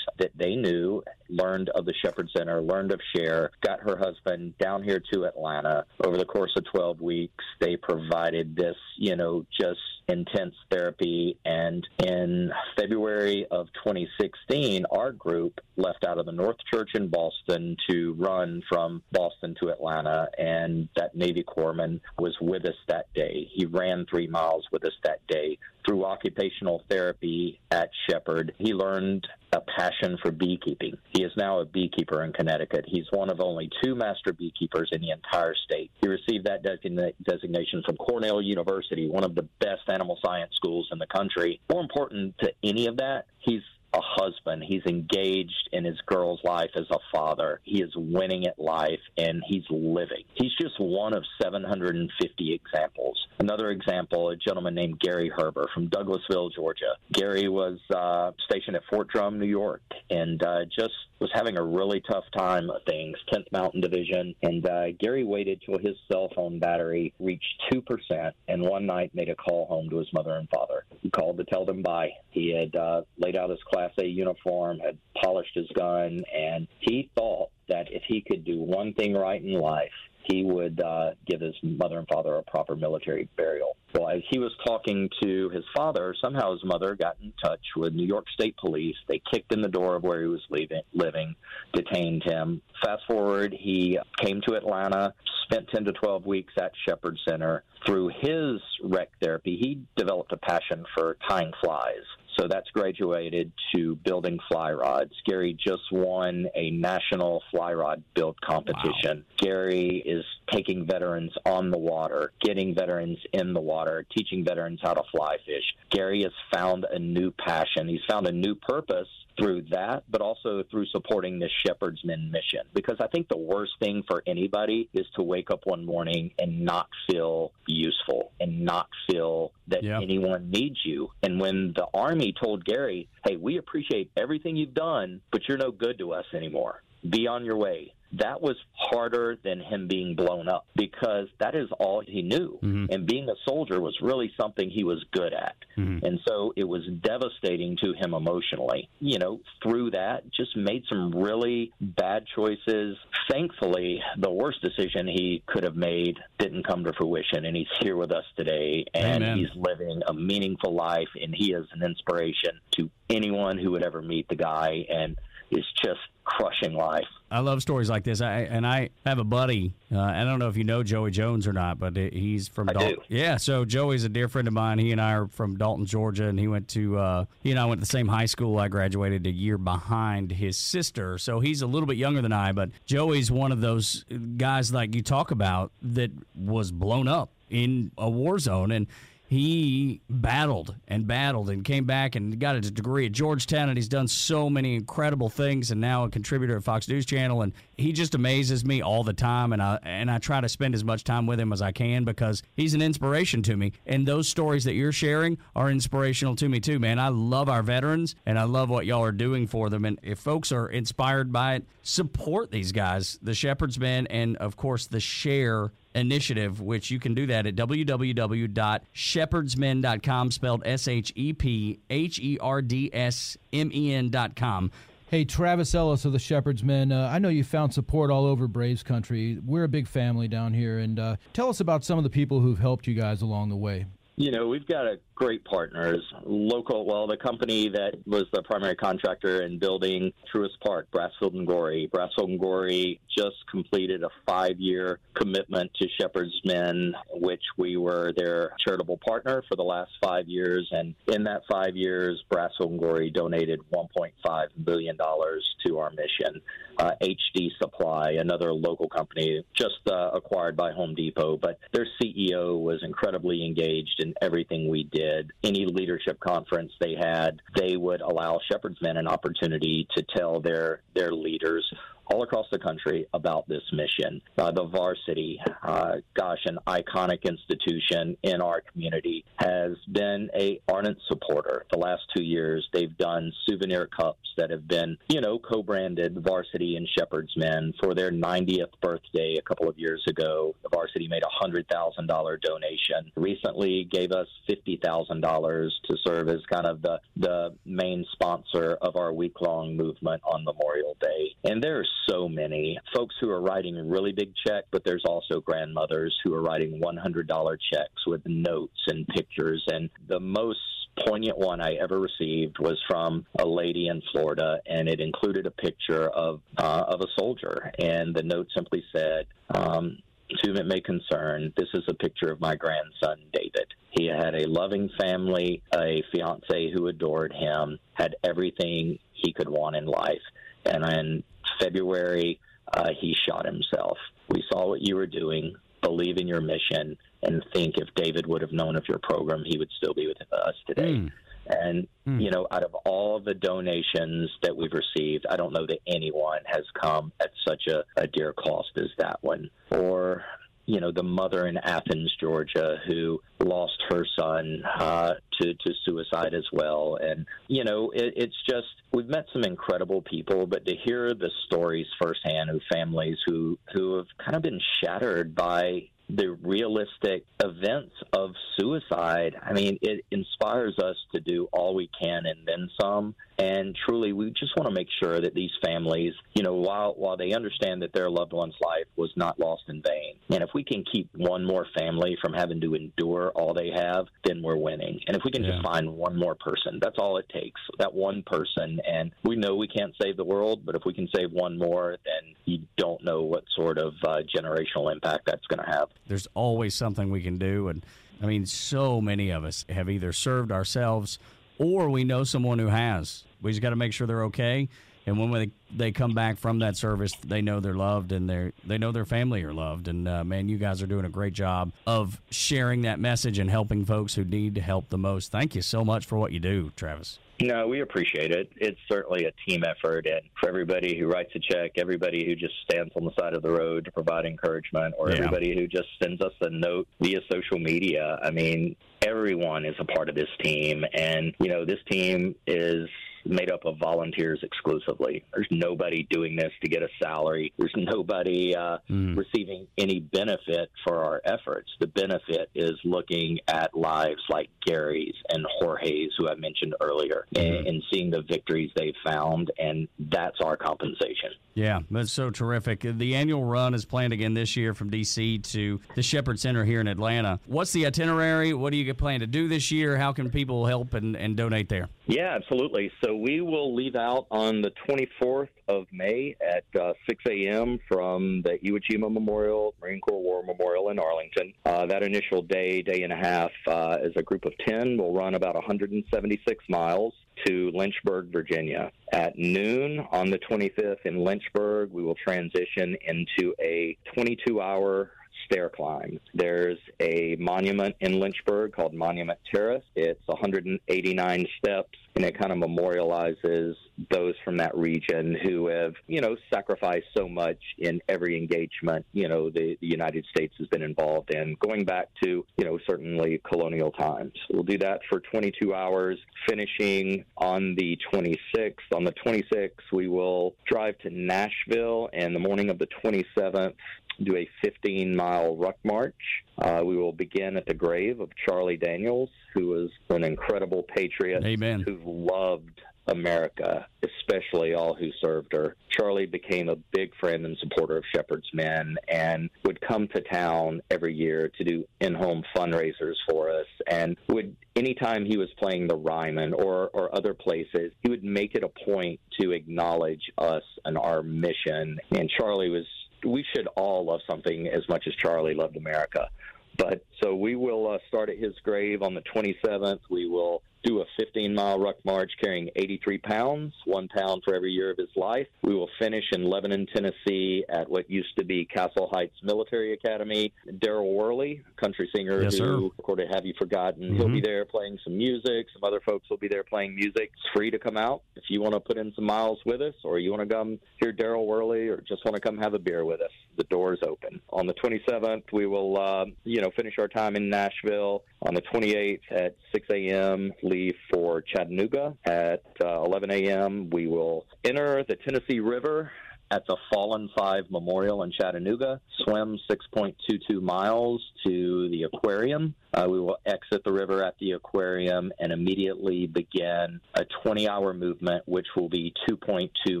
that 0.18 0.30
they 0.34 0.56
knew, 0.56 1.02
learned 1.28 1.68
of 1.70 1.84
the 1.84 1.94
Shepherd 2.02 2.28
Center, 2.34 2.62
learned 2.62 2.92
of 2.92 3.00
Share, 3.14 3.50
got 3.62 3.80
her 3.80 3.96
husband 3.96 4.56
down 4.58 4.82
here 4.82 5.02
to 5.12 5.24
Atlanta. 5.24 5.84
Over 6.02 6.16
the 6.16 6.24
course 6.24 6.52
of 6.56 6.64
12 6.72 7.00
weeks, 7.00 7.44
they 7.60 7.76
provided 7.76 8.56
this, 8.56 8.76
you 8.98 9.16
know, 9.16 9.44
just 9.60 9.80
intense 10.10 10.54
therapy. 10.70 11.38
And 11.44 11.86
in 12.04 12.50
February 12.78 13.46
of 13.50 13.66
2016, 13.84 14.84
our 14.90 15.12
group 15.12 15.60
left 15.76 16.04
out 16.04 16.18
of 16.18 16.26
the 16.26 16.32
North 16.32 16.56
Church 16.72 16.90
in 16.94 17.08
Boston 17.08 17.76
to 17.88 18.14
run 18.18 18.62
from 18.68 19.02
Boston 19.12 19.54
to 19.62 19.70
Atlanta. 19.70 20.28
And 20.38 20.88
that 20.96 21.14
Navy 21.14 21.44
corpsman 21.44 22.00
was 22.18 22.36
with 22.40 22.64
us 22.64 22.76
that 22.88 23.12
day. 23.14 23.48
He 23.52 23.66
ran 23.66 24.06
three 24.10 24.26
miles 24.26 24.66
with 24.72 24.84
us 24.84 24.94
that 25.04 25.26
day 25.26 25.58
through 25.86 26.04
occupational 26.04 26.82
therapy 26.88 27.60
at 27.70 27.90
Shepherd. 28.08 28.54
He 28.58 28.72
learned 28.74 29.26
a 29.52 29.60
passion 29.60 30.16
for 30.22 30.30
beekeeping. 30.30 30.96
He 31.14 31.22
is 31.22 31.32
now 31.36 31.60
a 31.60 31.64
beekeeper 31.64 32.22
in 32.22 32.32
Connecticut. 32.32 32.84
He's 32.86 33.06
one 33.10 33.30
of 33.30 33.40
only 33.40 33.68
two 33.82 33.94
master 33.94 34.32
beekeepers 34.32 34.90
in 34.92 35.00
the 35.00 35.10
entire 35.10 35.54
state. 35.54 35.90
He 36.00 36.08
received 36.08 36.46
that 36.46 36.62
designa- 36.62 37.14
designation 37.22 37.82
from 37.84 37.96
Cornell 37.96 38.40
University, 38.40 39.08
one 39.08 39.24
of 39.24 39.34
the 39.34 39.48
best 39.58 39.88
animal 39.88 40.18
science 40.24 40.52
schools 40.54 40.88
in 40.92 40.98
the 40.98 41.06
country. 41.06 41.60
More 41.70 41.80
important 41.80 42.36
to 42.38 42.52
any 42.62 42.86
of 42.86 42.98
that, 42.98 43.26
he's 43.38 43.62
a 43.92 44.00
husband. 44.00 44.62
He's 44.66 44.84
engaged 44.86 45.68
in 45.72 45.84
his 45.84 46.00
girl's 46.06 46.40
life 46.44 46.70
as 46.74 46.86
a 46.90 46.98
father. 47.12 47.60
He 47.64 47.82
is 47.82 47.92
winning 47.96 48.46
at 48.46 48.58
life 48.58 49.00
and 49.16 49.42
he's 49.46 49.64
living. 49.70 50.24
He's 50.34 50.54
just 50.60 50.78
one 50.78 51.14
of 51.14 51.24
750 51.42 52.52
examples. 52.52 53.26
Another 53.38 53.70
example, 53.70 54.30
a 54.30 54.36
gentleman 54.36 54.74
named 54.74 55.00
Gary 55.00 55.30
Herber 55.34 55.66
from 55.72 55.88
Douglasville, 55.88 56.54
Georgia. 56.54 56.96
Gary 57.12 57.48
was 57.48 57.78
uh, 57.94 58.32
stationed 58.44 58.76
at 58.76 58.82
Fort 58.90 59.08
Drum, 59.08 59.38
New 59.38 59.46
York, 59.46 59.82
and 60.10 60.42
uh, 60.42 60.64
just 60.66 60.94
was 61.20 61.30
having 61.34 61.58
a 61.58 61.62
really 61.62 62.02
tough 62.10 62.24
time 62.36 62.70
of 62.70 62.82
things, 62.88 63.16
10th 63.32 63.50
Mountain 63.52 63.80
Division. 63.82 64.34
And 64.42 64.66
uh, 64.66 64.92
Gary 64.98 65.24
waited 65.24 65.62
till 65.64 65.78
his 65.78 65.96
cell 66.10 66.30
phone 66.34 66.58
battery 66.58 67.12
reached 67.18 67.62
2% 67.72 68.32
and 68.48 68.62
one 68.62 68.86
night 68.86 69.14
made 69.14 69.28
a 69.28 69.34
call 69.34 69.66
home 69.66 69.90
to 69.90 69.98
his 69.98 70.08
mother 70.12 70.36
and 70.36 70.48
father. 70.48 70.84
He 71.00 71.10
called 71.10 71.38
to 71.38 71.44
tell 71.44 71.64
them 71.64 71.82
bye. 71.82 72.10
He 72.30 72.54
had 72.54 72.74
uh, 72.74 73.02
laid 73.18 73.36
out 73.36 73.50
his 73.50 73.58
Class 73.70 73.79
A 73.98 74.04
uniform, 74.04 74.78
had 74.78 74.98
polished 75.22 75.54
his 75.54 75.68
gun, 75.74 76.22
and 76.34 76.66
he 76.80 77.10
thought 77.14 77.50
that 77.68 77.92
if 77.92 78.02
he 78.06 78.20
could 78.20 78.44
do 78.44 78.58
one 78.60 78.94
thing 78.94 79.14
right 79.14 79.42
in 79.42 79.52
life, 79.52 79.92
he 80.24 80.44
would 80.44 80.80
uh, 80.80 81.12
give 81.26 81.40
his 81.40 81.54
mother 81.62 81.98
and 81.98 82.08
father 82.08 82.34
a 82.36 82.42
proper 82.42 82.76
military 82.76 83.28
burial. 83.36 83.76
Well, 83.94 84.08
as 84.08 84.22
he 84.30 84.38
was 84.38 84.52
talking 84.64 85.08
to 85.22 85.48
his 85.50 85.64
father, 85.74 86.14
somehow 86.20 86.52
his 86.52 86.64
mother 86.64 86.94
got 86.94 87.16
in 87.22 87.32
touch 87.42 87.64
with 87.76 87.92
New 87.92 88.06
York 88.06 88.26
State 88.32 88.56
Police. 88.56 88.96
They 89.08 89.20
kicked 89.32 89.52
in 89.52 89.62
the 89.62 89.68
door 89.68 89.96
of 89.96 90.04
where 90.04 90.20
he 90.20 90.28
was 90.28 90.42
leaving, 90.48 90.82
living, 90.92 91.34
detained 91.72 92.22
him. 92.24 92.62
Fast 92.84 93.02
forward, 93.08 93.54
he 93.58 93.98
came 94.18 94.40
to 94.46 94.54
Atlanta, 94.54 95.14
spent 95.44 95.68
10 95.74 95.84
to 95.86 95.92
12 95.92 96.24
weeks 96.24 96.52
at 96.58 96.72
Shepherd 96.86 97.18
Center. 97.28 97.64
Through 97.84 98.10
his 98.20 98.60
rec 98.84 99.08
therapy, 99.20 99.56
he 99.60 99.82
developed 99.96 100.32
a 100.32 100.36
passion 100.36 100.84
for 100.94 101.16
tying 101.28 101.52
flies. 101.60 102.04
So 102.38 102.48
that's 102.48 102.70
graduated 102.70 103.52
to 103.74 103.96
building 103.96 104.38
fly 104.50 104.72
rods. 104.72 105.12
Gary 105.26 105.52
just 105.52 105.82
won 105.92 106.46
a 106.54 106.70
national 106.70 107.42
fly 107.50 107.74
rod 107.74 108.02
build 108.14 108.40
competition. 108.40 109.18
Wow. 109.18 109.36
Gary 109.36 110.02
is 110.06 110.24
taking 110.50 110.86
veterans 110.86 111.32
on 111.44 111.70
the 111.70 111.78
water, 111.78 112.32
getting 112.42 112.74
veterans 112.74 113.18
in 113.32 113.52
the 113.52 113.60
water, 113.60 113.79
teaching 114.16 114.44
veterans 114.44 114.80
how 114.82 114.94
to 114.94 115.02
fly 115.10 115.36
fish. 115.46 115.64
Gary 115.90 116.22
has 116.22 116.32
found 116.52 116.86
a 116.90 116.98
new 116.98 117.30
passion. 117.30 117.88
He's 117.88 118.04
found 118.08 118.26
a 118.26 118.32
new 118.32 118.54
purpose 118.54 119.08
through 119.38 119.62
that, 119.70 120.04
but 120.10 120.20
also 120.20 120.62
through 120.70 120.86
supporting 120.86 121.38
the 121.38 121.48
Shepherd's 121.64 122.04
Men 122.04 122.30
mission. 122.30 122.60
Because 122.74 122.96
I 123.00 123.06
think 123.06 123.28
the 123.28 123.38
worst 123.38 123.72
thing 123.80 124.02
for 124.08 124.22
anybody 124.26 124.88
is 124.92 125.06
to 125.16 125.22
wake 125.22 125.50
up 125.50 125.60
one 125.64 125.84
morning 125.86 126.32
and 126.38 126.64
not 126.64 126.88
feel 127.08 127.52
useful 127.66 128.32
and 128.40 128.64
not 128.64 128.88
feel 129.08 129.52
that 129.68 129.82
yeah. 129.82 130.00
anyone 130.00 130.50
needs 130.50 130.78
you. 130.84 131.10
And 131.22 131.40
when 131.40 131.72
the 131.74 131.86
Army 131.94 132.34
told 132.38 132.64
Gary, 132.64 133.08
hey, 133.24 133.36
we 133.36 133.56
appreciate 133.58 134.10
everything 134.16 134.56
you've 134.56 134.74
done, 134.74 135.20
but 135.32 135.48
you're 135.48 135.58
no 135.58 135.70
good 135.70 135.98
to 135.98 136.12
us 136.12 136.26
anymore, 136.34 136.82
be 137.08 137.26
on 137.26 137.44
your 137.44 137.56
way 137.56 137.94
that 138.12 138.42
was 138.42 138.56
harder 138.72 139.38
than 139.42 139.60
him 139.60 139.86
being 139.86 140.16
blown 140.16 140.48
up 140.48 140.66
because 140.74 141.28
that 141.38 141.54
is 141.54 141.68
all 141.78 142.02
he 142.04 142.22
knew. 142.22 142.58
Mm-hmm. 142.62 142.86
And 142.90 143.06
being 143.06 143.28
a 143.28 143.34
soldier 143.48 143.80
was 143.80 143.96
really 144.02 144.32
something 144.40 144.68
he 144.68 144.84
was 144.84 145.04
good 145.12 145.32
at. 145.32 145.56
Mm-hmm. 145.78 146.04
And 146.04 146.20
so 146.26 146.52
it 146.56 146.64
was 146.64 146.82
devastating 147.02 147.76
to 147.82 147.92
him 147.92 148.14
emotionally. 148.14 148.88
You 148.98 149.18
know, 149.18 149.40
through 149.62 149.92
that, 149.92 150.30
just 150.32 150.56
made 150.56 150.84
some 150.88 151.12
really 151.12 151.72
bad 151.80 152.24
choices. 152.34 152.96
Thankfully, 153.30 154.02
the 154.18 154.30
worst 154.30 154.60
decision 154.60 155.06
he 155.06 155.42
could 155.46 155.62
have 155.62 155.76
made 155.76 156.18
didn't 156.38 156.66
come 156.66 156.84
to 156.84 156.92
fruition. 156.92 157.44
And 157.44 157.56
he's 157.56 157.68
here 157.80 157.96
with 157.96 158.10
us 158.10 158.24
today 158.36 158.84
and 158.92 159.22
Amen. 159.22 159.38
he's 159.38 159.54
living 159.54 160.02
a 160.06 160.14
meaningful 160.14 160.74
life. 160.74 161.08
And 161.20 161.34
he 161.34 161.52
is 161.52 161.66
an 161.72 161.82
inspiration 161.82 162.58
to 162.72 162.90
anyone 163.08 163.58
who 163.58 163.72
would 163.72 163.84
ever 163.84 164.02
meet 164.02 164.28
the 164.28 164.36
guy. 164.36 164.84
And 164.88 165.16
is 165.50 165.64
just 165.82 166.00
crushing 166.24 166.74
life. 166.74 167.06
I 167.32 167.40
love 167.40 167.62
stories 167.62 167.88
like 167.88 168.02
this. 168.02 168.20
I 168.20 168.40
and 168.40 168.66
I 168.66 168.90
have 169.06 169.18
a 169.18 169.24
buddy. 169.24 169.74
Uh, 169.92 170.00
I 170.00 170.24
don't 170.24 170.40
know 170.40 170.48
if 170.48 170.56
you 170.56 170.64
know 170.64 170.82
Joey 170.82 171.12
Jones 171.12 171.46
or 171.46 171.52
not, 171.52 171.78
but 171.78 171.96
he's 171.96 172.48
from 172.48 172.68
I 172.68 172.72
Dalton. 172.72 172.94
Do. 172.94 173.02
Yeah, 173.08 173.36
so 173.36 173.64
Joey's 173.64 174.02
a 174.04 174.08
dear 174.08 174.28
friend 174.28 174.48
of 174.48 174.54
mine. 174.54 174.78
He 174.78 174.90
and 174.90 175.00
I 175.00 175.12
are 175.12 175.28
from 175.28 175.56
Dalton, 175.56 175.86
Georgia, 175.86 176.26
and 176.26 176.38
he 176.38 176.48
went 176.48 176.68
to 176.68 176.98
uh, 176.98 177.24
he 177.42 177.52
and 177.52 177.60
I 177.60 177.66
went 177.66 177.80
to 177.80 177.86
the 177.86 177.90
same 177.90 178.08
high 178.08 178.26
school. 178.26 178.58
I 178.58 178.68
graduated 178.68 179.26
a 179.26 179.30
year 179.30 179.58
behind 179.58 180.32
his 180.32 180.56
sister, 180.56 181.18
so 181.18 181.38
he's 181.38 181.62
a 181.62 181.66
little 181.68 181.86
bit 181.86 181.96
younger 181.96 182.20
than 182.20 182.32
I. 182.32 182.50
But 182.52 182.70
Joey's 182.84 183.30
one 183.30 183.52
of 183.52 183.60
those 183.60 184.04
guys 184.36 184.72
like 184.72 184.94
you 184.94 185.02
talk 185.02 185.30
about 185.30 185.70
that 185.82 186.10
was 186.34 186.72
blown 186.72 187.06
up 187.06 187.30
in 187.48 187.90
a 187.98 188.08
war 188.10 188.38
zone 188.38 188.70
and 188.72 188.86
he 189.30 190.00
battled 190.10 190.74
and 190.88 191.06
battled 191.06 191.50
and 191.50 191.64
came 191.64 191.84
back 191.84 192.16
and 192.16 192.40
got 192.40 192.56
a 192.56 192.60
degree 192.60 193.06
at 193.06 193.12
Georgetown 193.12 193.68
and 193.68 193.78
he's 193.78 193.86
done 193.86 194.08
so 194.08 194.50
many 194.50 194.74
incredible 194.74 195.28
things 195.28 195.70
and 195.70 195.80
now 195.80 196.02
a 196.02 196.10
contributor 196.10 196.56
at 196.56 196.64
Fox 196.64 196.88
News 196.88 197.06
Channel. 197.06 197.42
And 197.42 197.52
he 197.78 197.92
just 197.92 198.16
amazes 198.16 198.64
me 198.64 198.82
all 198.82 199.04
the 199.04 199.12
time 199.12 199.52
and 199.52 199.62
I 199.62 199.78
and 199.84 200.10
I 200.10 200.18
try 200.18 200.40
to 200.40 200.48
spend 200.48 200.74
as 200.74 200.82
much 200.82 201.04
time 201.04 201.28
with 201.28 201.38
him 201.38 201.52
as 201.52 201.62
I 201.62 201.70
can 201.70 202.02
because 202.02 202.42
he's 202.56 202.74
an 202.74 202.82
inspiration 202.82 203.40
to 203.44 203.56
me. 203.56 203.72
And 203.86 204.04
those 204.04 204.28
stories 204.28 204.64
that 204.64 204.74
you're 204.74 204.90
sharing 204.90 205.38
are 205.54 205.70
inspirational 205.70 206.34
to 206.34 206.48
me 206.48 206.58
too 206.58 206.80
man. 206.80 206.98
I 206.98 207.10
love 207.10 207.48
our 207.48 207.62
veterans 207.62 208.16
and 208.26 208.36
I 208.36 208.42
love 208.42 208.68
what 208.68 208.84
y'all 208.84 209.04
are 209.04 209.12
doing 209.12 209.46
for 209.46 209.70
them. 209.70 209.84
And 209.84 210.00
if 210.02 210.18
folks 210.18 210.50
are 210.50 210.68
inspired 210.68 211.32
by 211.32 211.54
it 211.54 211.66
support 211.82 212.50
these 212.50 212.72
guys 212.72 213.16
the 213.22 213.34
Shepherd's 213.34 213.78
Men 213.78 214.08
and 214.08 214.36
of 214.38 214.56
course 214.56 214.88
the 214.88 214.98
Share 214.98 215.70
initiative, 215.94 216.60
which 216.60 216.90
you 216.90 216.98
can 216.98 217.14
do 217.14 217.26
that 217.26 217.46
at 217.46 217.54
www.shepherdsmen.com, 217.56 220.30
spelled 220.30 220.62
S 220.64 220.88
H 220.88 221.12
E 221.14 221.32
P 221.32 221.78
H 221.88 222.18
E 222.20 222.38
R 222.40 222.60
D 222.62 222.90
S 222.92 223.36
M 223.52 223.70
E 223.72 223.94
N.com. 223.94 224.70
Hey, 225.10 225.24
Travis 225.24 225.74
Ellis 225.74 226.04
of 226.04 226.12
the 226.12 226.20
Shepherd's 226.20 226.62
Men. 226.62 226.92
Uh, 226.92 227.10
I 227.12 227.18
know 227.18 227.30
you 227.30 227.42
found 227.42 227.74
support 227.74 228.12
all 228.12 228.26
over 228.26 228.46
Braves 228.46 228.84
country. 228.84 229.40
We're 229.44 229.64
a 229.64 229.68
big 229.68 229.88
family 229.88 230.28
down 230.28 230.54
here, 230.54 230.78
and 230.78 231.00
uh, 231.00 231.16
tell 231.32 231.48
us 231.48 231.58
about 231.58 231.84
some 231.84 231.98
of 231.98 232.04
the 232.04 232.10
people 232.10 232.38
who've 232.38 232.60
helped 232.60 232.86
you 232.86 232.94
guys 232.94 233.20
along 233.20 233.48
the 233.48 233.56
way. 233.56 233.86
You 234.14 234.30
know, 234.30 234.46
we've 234.46 234.66
got 234.66 234.86
a 234.86 235.00
great 235.20 235.44
partners. 235.44 236.02
Local, 236.24 236.86
well, 236.86 237.06
the 237.06 237.16
company 237.18 237.68
that 237.68 237.92
was 238.06 238.24
the 238.32 238.42
primary 238.42 238.74
contractor 238.74 239.42
in 239.42 239.58
building 239.58 240.10
Truist 240.32 240.58
Park, 240.64 240.88
Brasfield 240.90 241.34
and 241.34 241.46
Gorrie. 241.46 241.90
Brasfield 241.92 242.30
and 242.30 242.40
Gorrie 242.40 243.00
just 243.14 243.36
completed 243.50 244.02
a 244.02 244.08
five-year 244.26 244.98
commitment 245.14 245.70
to 245.74 245.86
Shepherd's 246.00 246.40
Men, 246.46 246.94
which 247.12 247.42
we 247.58 247.76
were 247.76 248.14
their 248.16 248.52
charitable 248.66 248.98
partner 249.06 249.42
for 249.46 249.56
the 249.56 249.62
last 249.62 249.90
five 250.02 250.26
years. 250.26 250.66
And 250.72 250.94
in 251.08 251.24
that 251.24 251.42
five 251.50 251.76
years, 251.76 252.24
Brasfield 252.32 252.70
and 252.70 252.78
Gorrie 252.78 253.10
donated 253.10 253.60
1.5 253.74 254.46
billion 254.64 254.96
dollars 254.96 255.44
to 255.66 255.78
our 255.78 255.90
mission. 255.90 256.40
Uh, 256.78 256.92
HD 257.02 257.50
Supply, 257.58 258.12
another 258.12 258.54
local 258.54 258.88
company, 258.88 259.44
just 259.54 259.86
uh, 259.86 260.12
acquired 260.14 260.56
by 260.56 260.72
Home 260.72 260.94
Depot, 260.94 261.36
but 261.36 261.58
their 261.72 261.86
CEO 262.00 262.58
was 262.58 262.82
incredibly 262.82 263.44
engaged 263.44 263.96
in 263.98 264.14
everything 264.22 264.70
we 264.70 264.84
did. 264.84 265.09
Any 265.42 265.66
leadership 265.66 266.20
conference 266.20 266.72
they 266.80 266.94
had, 266.94 267.40
they 267.56 267.76
would 267.76 268.00
allow 268.00 268.40
Shepherd's 268.50 268.80
Men 268.80 268.96
an 268.96 269.08
opportunity 269.08 269.86
to 269.96 270.04
tell 270.16 270.40
their 270.40 270.82
their 270.94 271.12
leaders 271.12 271.70
all 272.12 272.22
across 272.22 272.46
the 272.50 272.58
country 272.58 273.06
about 273.14 273.48
this 273.48 273.62
mission. 273.72 274.20
Uh, 274.36 274.50
the 274.50 274.64
varsity, 274.64 275.40
uh, 275.62 275.96
gosh, 276.14 276.40
an 276.46 276.58
iconic 276.66 277.24
institution 277.24 278.16
in 278.22 278.40
our 278.40 278.62
community, 278.72 279.24
has 279.38 279.72
been 279.92 280.28
a 280.34 280.60
ardent 280.68 280.98
supporter. 281.08 281.66
The 281.70 281.78
last 281.78 282.02
two 282.14 282.22
years, 282.22 282.66
they've 282.72 282.96
done 282.98 283.32
souvenir 283.48 283.86
cups 283.86 284.28
that 284.36 284.50
have 284.50 284.66
been, 284.66 284.96
you 285.08 285.20
know, 285.20 285.38
co-branded 285.38 286.22
varsity 286.24 286.76
and 286.76 286.88
Shepherd's 286.98 287.32
Men 287.36 287.72
for 287.80 287.94
their 287.94 288.10
90th 288.10 288.72
birthday 288.80 289.36
a 289.38 289.42
couple 289.42 289.68
of 289.68 289.78
years 289.78 290.02
ago. 290.08 290.54
The 290.62 290.68
varsity 290.72 291.08
made 291.08 291.22
a 291.22 291.30
hundred 291.30 291.68
thousand 291.68 292.06
dollar 292.06 292.38
donation. 292.38 293.12
Recently, 293.16 293.84
gave 293.90 294.12
us 294.12 294.26
fifty 294.46 294.80
thousand 294.82 295.20
dollars 295.20 295.78
to 295.84 295.96
serve 296.06 296.28
as 296.28 296.40
kind 296.50 296.66
of 296.66 296.82
the 296.82 297.00
the 297.16 297.54
main 297.64 298.04
sponsor 298.12 298.78
of 298.80 298.96
our 298.96 299.12
week 299.12 299.40
long 299.40 299.76
movement 299.76 300.22
on 300.24 300.44
Memorial 300.44 300.96
Day. 301.00 301.34
And 301.44 301.62
there's 301.62 301.88
so 302.08 302.28
many 302.28 302.78
folks 302.94 303.14
who 303.20 303.30
are 303.30 303.40
writing 303.40 303.76
really 303.88 304.12
big 304.12 304.32
checks, 304.46 304.66
but 304.70 304.84
there's 304.84 305.04
also 305.04 305.40
grandmothers 305.40 306.16
who 306.24 306.34
are 306.34 306.42
writing 306.42 306.80
$100 306.80 307.58
checks 307.72 308.06
with 308.06 308.22
notes 308.26 308.80
and 308.86 309.06
pictures. 309.08 309.64
And 309.70 309.90
the 310.08 310.20
most 310.20 310.58
poignant 311.06 311.38
one 311.38 311.60
I 311.60 311.74
ever 311.74 311.98
received 311.98 312.58
was 312.58 312.78
from 312.88 313.26
a 313.38 313.46
lady 313.46 313.88
in 313.88 314.02
Florida, 314.12 314.60
and 314.66 314.88
it 314.88 315.00
included 315.00 315.46
a 315.46 315.50
picture 315.50 316.08
of 316.08 316.40
uh, 316.56 316.84
of 316.88 317.00
a 317.00 317.06
soldier, 317.18 317.70
and 317.78 318.14
the 318.14 318.22
note 318.22 318.48
simply 318.54 318.82
said. 318.92 319.26
Um, 319.54 319.98
to 320.30 320.36
whom 320.46 320.58
it 320.58 320.66
may 320.66 320.80
concern, 320.80 321.52
this 321.56 321.66
is 321.74 321.82
a 321.88 321.94
picture 321.94 322.30
of 322.30 322.40
my 322.40 322.54
grandson, 322.54 323.18
David. 323.32 323.66
He 323.90 324.06
had 324.06 324.36
a 324.36 324.48
loving 324.48 324.88
family, 324.96 325.60
a 325.74 326.04
fiance 326.12 326.70
who 326.72 326.86
adored 326.86 327.32
him, 327.32 327.80
had 327.94 328.14
everything 328.22 329.00
he 329.12 329.32
could 329.32 329.48
want 329.48 329.74
in 329.74 329.86
life. 329.86 330.22
And 330.64 330.84
in 330.84 331.24
February, 331.60 332.40
uh, 332.72 332.90
he 333.00 333.14
shot 333.28 333.46
himself. 333.46 333.98
We 334.28 334.42
saw 334.50 334.68
what 334.68 334.80
you 334.82 334.96
were 334.96 335.06
doing, 335.06 335.54
believe 335.82 336.16
in 336.18 336.26
your 336.28 336.40
mission, 336.40 336.96
and 337.22 337.44
think 337.52 337.76
if 337.76 337.88
David 337.94 338.26
would 338.26 338.42
have 338.42 338.52
known 338.52 338.76
of 338.76 338.84
your 338.88 338.98
program, 338.98 339.42
he 339.44 339.58
would 339.58 339.70
still 339.76 339.94
be 339.94 340.06
with 340.06 340.16
us 340.32 340.54
today. 340.66 340.94
Mm. 340.94 341.10
And, 341.46 341.88
Mm. 342.06 342.22
you 342.22 342.30
know, 342.30 342.46
out 342.50 342.62
of 342.62 342.74
all 342.84 343.18
the 343.18 343.34
donations 343.34 344.30
that 344.42 344.56
we've 344.56 344.72
received, 344.72 345.26
I 345.28 345.36
don't 345.36 345.52
know 345.52 345.66
that 345.66 345.80
anyone 345.86 346.40
has 346.46 346.64
come 346.80 347.12
at 347.20 347.30
such 347.46 347.66
a, 347.66 347.84
a 347.96 348.06
dear 348.06 348.32
cost 348.32 348.70
as 348.76 348.88
that 348.98 349.18
one. 349.22 349.50
Or, 349.70 350.24
you 350.70 350.80
know, 350.80 350.92
the 350.92 351.02
mother 351.02 351.48
in 351.48 351.56
Athens, 351.56 352.14
Georgia, 352.20 352.76
who 352.86 353.20
lost 353.40 353.82
her 353.90 354.06
son 354.16 354.62
uh, 354.78 355.14
to, 355.40 355.54
to 355.54 355.72
suicide 355.84 356.32
as 356.32 356.44
well. 356.52 356.96
And, 357.00 357.26
you 357.48 357.64
know, 357.64 357.90
it, 357.90 358.14
it's 358.16 358.36
just, 358.48 358.68
we've 358.92 359.08
met 359.08 359.26
some 359.32 359.42
incredible 359.42 360.00
people, 360.00 360.46
but 360.46 360.64
to 360.66 360.74
hear 360.84 361.12
the 361.12 361.30
stories 361.46 361.86
firsthand 362.00 362.50
of 362.50 362.60
families 362.72 363.16
who, 363.26 363.58
who 363.72 363.96
have 363.96 364.06
kind 364.24 364.36
of 364.36 364.42
been 364.42 364.60
shattered 364.80 365.34
by 365.34 365.88
the 366.16 366.30
realistic 366.42 367.24
events 367.42 367.94
of 368.12 368.30
suicide, 368.58 369.34
I 369.42 369.52
mean, 369.52 369.78
it 369.82 370.04
inspires 370.10 370.78
us 370.78 370.96
to 371.14 371.20
do 371.20 371.48
all 371.52 371.74
we 371.74 371.88
can 372.00 372.26
and 372.26 372.46
then 372.46 372.68
some. 372.80 373.14
And 373.38 373.74
truly, 373.86 374.12
we 374.12 374.30
just 374.32 374.54
want 374.56 374.68
to 374.68 374.74
make 374.74 374.88
sure 375.02 375.18
that 375.18 375.32
these 375.34 375.50
families, 375.64 376.12
you 376.34 376.42
know, 376.42 376.54
while 376.54 376.92
while 376.94 377.16
they 377.16 377.32
understand 377.32 377.80
that 377.80 377.94
their 377.94 378.10
loved 378.10 378.34
one's 378.34 378.54
life 378.62 378.84
was 378.96 379.10
not 379.16 379.38
lost 379.40 379.62
in 379.68 379.80
vain, 379.80 380.16
and 380.28 380.42
if 380.42 380.50
we 380.54 380.62
can 380.62 380.84
keep 380.84 381.08
one 381.16 381.46
more 381.46 381.66
family 381.74 382.18
from 382.20 382.34
having 382.34 382.60
to 382.60 382.74
endure 382.74 383.32
all 383.34 383.54
they 383.54 383.70
have, 383.70 384.06
then 384.24 384.42
we're 384.42 384.58
winning. 384.58 385.00
And 385.06 385.16
if 385.16 385.24
we 385.24 385.30
can 385.30 385.42
Yeah. 385.42 385.52
just 385.52 385.62
find 385.62 385.96
one 385.96 386.16
more 386.18 386.34
person, 386.34 386.80
that's 386.82 386.98
all 386.98 387.16
it 387.16 387.30
takes. 387.30 387.60
That 387.78 387.94
one 387.94 388.22
person, 388.24 388.78
and 388.86 389.10
we 389.22 389.36
know 389.36 389.56
we 389.56 389.68
can't 389.68 389.94
save 390.02 390.18
the 390.18 390.24
world, 390.24 390.66
but 390.66 390.74
if 390.74 390.84
we 390.84 390.92
can 390.92 391.08
save 391.14 391.32
one 391.32 391.56
more, 391.56 391.96
then 392.04 392.34
you 392.44 392.60
don't 392.76 393.02
know 393.02 393.22
what 393.22 393.44
sort 393.56 393.78
of 393.78 393.94
uh, 394.06 394.20
generational 394.36 394.92
impact 394.92 395.24
that's 395.24 395.46
going 395.46 395.64
to 395.64 395.70
have. 395.70 395.88
There's 396.10 396.26
always 396.34 396.74
something 396.74 397.08
we 397.08 397.22
can 397.22 397.38
do. 397.38 397.68
And 397.68 397.86
I 398.20 398.26
mean, 398.26 398.44
so 398.44 399.00
many 399.00 399.30
of 399.30 399.44
us 399.44 399.64
have 399.68 399.88
either 399.88 400.12
served 400.12 400.50
ourselves 400.50 401.20
or 401.56 401.88
we 401.88 402.02
know 402.02 402.24
someone 402.24 402.58
who 402.58 402.66
has. 402.66 403.22
We 403.40 403.52
just 403.52 403.62
got 403.62 403.70
to 403.70 403.76
make 403.76 403.92
sure 403.92 404.08
they're 404.08 404.24
okay. 404.24 404.68
And 405.06 405.18
when 405.18 405.30
they, 405.30 405.50
they 405.74 405.92
come 405.92 406.12
back 406.12 406.38
from 406.38 406.58
that 406.58 406.76
service, 406.76 407.12
they 407.24 407.42
know 407.42 407.60
they're 407.60 407.74
loved 407.74 408.10
and 408.10 408.28
they 408.28 408.52
they 408.66 408.76
know 408.76 408.90
their 408.90 409.06
family 409.06 409.44
are 409.44 409.52
loved. 409.54 409.86
And 409.86 410.08
uh, 410.08 410.24
man, 410.24 410.48
you 410.48 410.58
guys 410.58 410.82
are 410.82 410.86
doing 410.86 411.04
a 411.04 411.10
great 411.10 411.32
job 411.32 411.72
of 411.86 412.20
sharing 412.30 412.82
that 412.82 412.98
message 412.98 413.38
and 413.38 413.48
helping 413.48 413.84
folks 413.84 414.14
who 414.14 414.24
need 414.24 414.58
help 414.58 414.88
the 414.88 414.98
most. 414.98 415.30
Thank 415.30 415.54
you 415.54 415.62
so 415.62 415.84
much 415.84 416.06
for 416.06 416.18
what 416.18 416.32
you 416.32 416.40
do, 416.40 416.72
Travis. 416.74 417.20
No, 417.40 417.66
we 417.66 417.80
appreciate 417.80 418.32
it. 418.32 418.50
It's 418.56 418.78
certainly 418.86 419.24
a 419.24 419.32
team 419.48 419.64
effort, 419.64 420.06
and 420.06 420.20
for 420.38 420.48
everybody 420.48 420.98
who 420.98 421.06
writes 421.06 421.30
a 421.34 421.38
check, 421.38 421.72
everybody 421.76 422.24
who 422.26 422.34
just 422.36 422.54
stands 422.70 422.92
on 422.96 423.04
the 423.04 423.12
side 423.18 423.32
of 423.32 423.42
the 423.42 423.50
road 423.50 423.86
to 423.86 423.92
provide 423.92 424.26
encouragement, 424.26 424.94
or 424.98 425.08
Yeah. 425.08 425.16
everybody 425.16 425.54
who 425.54 425.66
just 425.66 425.88
sends 426.02 426.20
us 426.20 426.34
a 426.42 426.50
note 426.50 426.86
via 427.00 427.20
social 427.32 427.58
media. 427.58 428.18
I 428.22 428.30
mean, 428.30 428.76
everyone 429.00 429.64
is 429.64 429.74
a 429.78 429.84
part 429.86 430.10
of 430.10 430.14
this 430.14 430.28
team, 430.42 430.84
and 430.92 431.34
you 431.40 431.48
know, 431.48 431.64
this 431.64 431.80
team 431.90 432.34
is 432.46 432.88
made 433.24 433.50
up 433.50 433.64
of 433.64 433.76
volunteers 433.78 434.40
exclusively. 434.42 435.24
There's 435.34 435.46
nobody 435.50 436.06
doing 436.10 436.36
this 436.36 436.52
to 436.62 436.68
get 436.70 436.82
a 436.82 436.88
salary. 437.02 437.52
There's 437.58 437.72
nobody 437.76 438.54
uh, 438.54 438.78
Mm. 438.90 439.16
receiving 439.16 439.66
any 439.78 440.00
benefit 440.00 440.70
for 440.84 441.04
our 441.04 441.20
efforts. 441.24 441.70
The 441.80 441.86
benefit 441.86 442.50
is 442.54 442.72
looking 442.84 443.38
at 443.48 443.74
lives 443.76 444.22
like 444.28 444.48
Gary's 444.66 445.14
and 445.28 445.44
Jorge's, 445.58 446.12
who 446.18 446.28
I 446.28 446.34
mentioned 446.36 446.74
earlier, 446.80 447.26
and, 447.36 447.66
and 447.66 447.82
seeing 447.92 448.10
the 448.10 448.22
victories 448.22 448.70
they've 448.76 448.94
found, 449.04 449.50
and 449.58 449.86
that's 449.98 450.38
our 450.42 450.56
compensation. 450.56 451.30
Yeah, 451.54 451.80
that's 451.90 452.12
so 452.12 452.30
terrific. 452.30 452.80
The 452.80 453.14
annual 453.14 453.44
run 453.44 453.74
is 453.74 453.84
planned 453.84 454.12
again 454.12 454.34
this 454.34 454.56
year 454.56 454.72
from 454.72 454.88
D.C. 454.90 455.38
to 455.38 455.80
the 455.94 456.02
Shepherd 456.02 456.38
Center 456.40 456.64
here 456.64 456.80
in 456.80 456.86
Atlanta. 456.88 457.38
What's 457.46 457.72
the 457.72 457.86
itinerary? 457.86 458.54
What 458.54 458.70
do 458.70 458.76
you 458.78 458.94
plan 458.94 459.20
to 459.20 459.26
do 459.26 459.48
this 459.48 459.70
year? 459.70 459.96
How 459.98 460.12
can 460.12 460.30
people 460.30 460.64
help 460.66 460.94
and, 460.94 461.16
and 461.16 461.36
donate 461.36 461.68
there? 461.68 461.88
Yeah, 462.06 462.34
absolutely. 462.34 462.90
So 463.04 463.09
we 463.14 463.40
will 463.40 463.74
leave 463.74 463.96
out 463.96 464.26
on 464.30 464.62
the 464.62 464.72
24th 464.88 465.48
of 465.68 465.86
May 465.92 466.36
at 466.40 466.64
uh, 466.80 466.92
6 467.08 467.24
a.m. 467.26 467.78
from 467.88 468.42
the 468.42 468.58
Iwo 468.64 468.80
Jima 468.90 469.10
Memorial, 469.12 469.74
Marine 469.80 470.00
Corps 470.00 470.20
War 470.20 470.42
Memorial 470.42 470.90
in 470.90 470.98
Arlington. 470.98 471.52
Uh, 471.64 471.86
that 471.86 472.02
initial 472.02 472.42
day, 472.42 472.82
day 472.82 473.02
and 473.02 473.12
a 473.12 473.16
half, 473.16 473.50
uh, 473.66 473.96
as 474.02 474.12
a 474.16 474.22
group 474.22 474.44
of 474.44 474.52
10, 474.66 474.98
will 474.98 475.12
run 475.12 475.34
about 475.34 475.54
176 475.54 476.64
miles 476.68 477.14
to 477.46 477.70
Lynchburg, 477.74 478.32
Virginia. 478.32 478.92
At 479.12 479.38
noon 479.38 480.06
on 480.10 480.30
the 480.30 480.38
25th 480.38 481.04
in 481.04 481.24
Lynchburg, 481.24 481.90
we 481.92 482.02
will 482.02 482.16
transition 482.16 482.96
into 483.06 483.54
a 483.60 483.96
22 484.14 484.60
hour 484.60 485.10
stair 485.50 485.68
climb. 485.68 486.20
There's 486.34 486.78
a 487.00 487.36
monument 487.38 487.96
in 488.00 488.20
Lynchburg 488.20 488.72
called 488.72 488.94
Monument 488.94 489.38
Terrace. 489.52 489.84
It's 489.96 490.26
189 490.26 491.46
steps, 491.58 491.98
and 492.16 492.24
it 492.24 492.38
kind 492.38 492.52
of 492.52 492.58
memorializes 492.58 493.74
those 494.10 494.34
from 494.44 494.56
that 494.58 494.76
region 494.76 495.36
who 495.42 495.68
have, 495.68 495.94
you 496.06 496.20
know, 496.20 496.36
sacrificed 496.52 497.06
so 497.16 497.28
much 497.28 497.58
in 497.78 498.00
every 498.08 498.36
engagement, 498.36 499.04
you 499.12 499.28
know, 499.28 499.50
the, 499.50 499.76
the 499.80 499.86
United 499.86 500.24
States 500.30 500.54
has 500.58 500.68
been 500.68 500.82
involved 500.82 501.30
in, 501.30 501.56
going 501.60 501.84
back 501.84 502.08
to, 502.22 502.44
you 502.56 502.64
know, 502.64 502.78
certainly 502.88 503.40
colonial 503.44 503.90
times. 503.90 504.32
We'll 504.50 504.62
do 504.62 504.78
that 504.78 505.00
for 505.08 505.20
22 505.20 505.74
hours, 505.74 506.18
finishing 506.48 507.24
on 507.36 507.74
the 507.76 507.98
26th. 508.12 508.74
On 508.94 509.04
the 509.04 509.14
26th, 509.24 509.70
we 509.92 510.08
will 510.08 510.54
drive 510.66 510.98
to 510.98 511.10
Nashville, 511.10 512.08
and 512.12 512.34
the 512.34 512.40
morning 512.40 512.70
of 512.70 512.78
the 512.78 512.88
27th, 513.04 513.74
do 514.22 514.36
a 514.36 514.48
15 514.62 515.14
mile 515.14 515.56
ruck 515.56 515.76
march. 515.84 516.14
Uh, 516.58 516.82
we 516.84 516.96
will 516.96 517.12
begin 517.12 517.56
at 517.56 517.66
the 517.66 517.74
grave 517.74 518.20
of 518.20 518.30
Charlie 518.46 518.76
Daniels, 518.76 519.30
who 519.54 519.68
was 519.68 519.90
an 520.10 520.24
incredible 520.24 520.84
patriot 520.94 521.44
Amen. 521.44 521.80
who 521.80 521.98
loved 522.04 522.80
America, 523.06 523.86
especially 524.02 524.74
all 524.74 524.94
who 524.94 525.10
served 525.20 525.52
her. 525.52 525.76
Charlie 525.90 526.26
became 526.26 526.68
a 526.68 526.76
big 526.92 527.10
friend 527.18 527.44
and 527.44 527.56
supporter 527.58 527.96
of 527.96 528.04
Shepherd's 528.14 528.48
Men 528.52 528.96
and 529.08 529.50
would 529.64 529.80
come 529.80 530.06
to 530.08 530.20
town 530.20 530.80
every 530.90 531.14
year 531.14 531.50
to 531.58 531.64
do 531.64 531.84
in-home 532.00 532.44
fundraisers 532.56 533.16
for 533.28 533.50
us 533.50 533.66
and 533.88 534.16
would 534.28 534.56
anytime 534.76 535.24
he 535.24 535.36
was 535.36 535.48
playing 535.58 535.88
the 535.88 535.96
Ryman 535.96 536.52
or, 536.54 536.88
or 536.92 537.14
other 537.14 537.34
places, 537.34 537.92
he 538.02 538.10
would 538.10 538.24
make 538.24 538.54
it 538.54 538.64
a 538.64 538.84
point 538.84 539.20
to 539.40 539.50
acknowledge 539.50 540.30
us 540.38 540.62
and 540.84 540.96
our 540.96 541.22
mission. 541.22 541.98
And 542.12 542.30
Charlie 542.38 542.70
was 542.70 542.86
we 543.24 543.44
should 543.54 543.66
all 543.76 544.04
love 544.04 544.20
something 544.26 544.68
as 544.68 544.88
much 544.88 545.06
as 545.06 545.14
Charlie 545.14 545.54
loved 545.54 545.76
America. 545.76 546.30
But 546.76 547.04
so 547.22 547.34
we 547.34 547.56
will 547.56 547.88
uh, 547.88 547.98
start 548.08 548.30
at 548.30 548.38
his 548.38 548.58
grave 548.60 549.02
on 549.02 549.14
the 549.14 549.22
27th. 549.22 550.00
We 550.08 550.28
will 550.28 550.62
do 550.82 551.00
a 551.00 551.04
15 551.18 551.54
mile 551.54 551.78
ruck 551.78 551.96
march 552.04 552.30
carrying 552.42 552.70
83 552.76 553.18
pounds, 553.18 553.74
one 553.84 554.08
pound 554.08 554.42
for 554.44 554.54
every 554.54 554.72
year 554.72 554.90
of 554.90 554.96
his 554.96 555.08
life. 555.16 555.46
We 555.62 555.74
will 555.74 555.90
finish 555.98 556.24
in 556.32 556.44
Lebanon, 556.44 556.86
Tennessee 556.94 557.64
at 557.68 557.88
what 557.90 558.10
used 558.10 558.36
to 558.38 558.44
be 558.44 558.64
Castle 558.64 559.08
Heights 559.12 559.34
Military 559.42 559.92
Academy. 559.92 560.52
Daryl 560.78 561.14
Worley, 561.14 561.62
country 561.76 562.08
singer 562.14 562.42
yes, 562.42 562.56
who 562.56 562.92
recorded 562.96 563.28
Have 563.32 563.44
You 563.44 563.54
Forgotten, 563.58 564.02
mm-hmm. 564.02 564.16
he'll 564.16 564.28
be 564.28 564.40
there 564.40 564.64
playing 564.64 564.98
some 565.04 565.16
music. 565.16 565.66
Some 565.72 565.84
other 565.84 566.00
folks 566.00 566.28
will 566.30 566.38
be 566.38 566.48
there 566.48 566.64
playing 566.64 566.94
music. 566.94 567.30
It's 567.32 567.48
free 567.54 567.70
to 567.70 567.78
come 567.78 567.96
out 567.96 568.22
if 568.36 568.44
you 568.48 568.60
want 568.60 568.74
to 568.74 568.80
put 568.80 568.96
in 568.96 569.12
some 569.14 569.24
miles 569.24 569.58
with 569.66 569.82
us 569.82 569.94
or 570.04 570.18
you 570.18 570.30
want 570.30 570.48
to 570.48 570.54
come 570.54 570.78
hear 571.00 571.12
Daryl 571.12 571.46
Worley 571.46 571.88
or 571.88 572.02
just 572.08 572.24
want 572.24 572.34
to 572.34 572.40
come 572.40 572.58
have 572.58 572.74
a 572.74 572.78
beer 572.78 573.04
with 573.04 573.20
us. 573.20 573.30
The 573.56 573.64
door's 573.64 574.00
open. 574.06 574.40
On 574.50 574.66
the 574.66 574.74
27th, 574.74 575.44
we 575.52 575.66
will, 575.66 575.98
uh, 575.98 576.24
you 576.44 576.60
know, 576.60 576.70
finish 576.76 576.94
our 576.98 577.08
time 577.08 577.36
in 577.36 577.48
Nashville. 577.50 578.22
On 578.42 578.54
the 578.54 578.62
28th 578.62 579.20
at 579.30 579.56
6 579.74 579.86
a.m., 579.90 580.52
leave 580.62 580.94
for 581.12 581.42
Chattanooga 581.42 582.16
at 582.24 582.62
uh, 582.82 583.02
11 583.02 583.30
a.m. 583.30 583.90
We 583.90 584.06
will 584.06 584.46
enter 584.64 585.04
the 585.06 585.16
Tennessee 585.16 585.60
River 585.60 586.10
at 586.50 586.66
the 586.66 586.76
Fallen 586.92 587.28
Five 587.36 587.64
Memorial 587.70 588.22
in 588.22 588.32
Chattanooga, 588.32 589.00
swim 589.18 589.58
6.22 589.70 590.60
miles 590.60 591.22
to 591.46 591.88
the 591.90 592.04
aquarium. 592.04 592.74
Uh, 592.92 593.06
we 593.08 593.20
will 593.20 593.36
exit 593.46 593.84
the 593.84 593.92
river 593.92 594.24
at 594.24 594.34
the 594.40 594.52
aquarium 594.52 595.32
and 595.38 595.52
immediately 595.52 596.26
begin 596.26 597.00
a 597.14 597.24
20 597.42 597.68
hour 597.68 597.94
movement, 597.94 598.42
which 598.48 598.66
will 598.74 598.88
be 598.88 599.12
2.2 599.28 600.00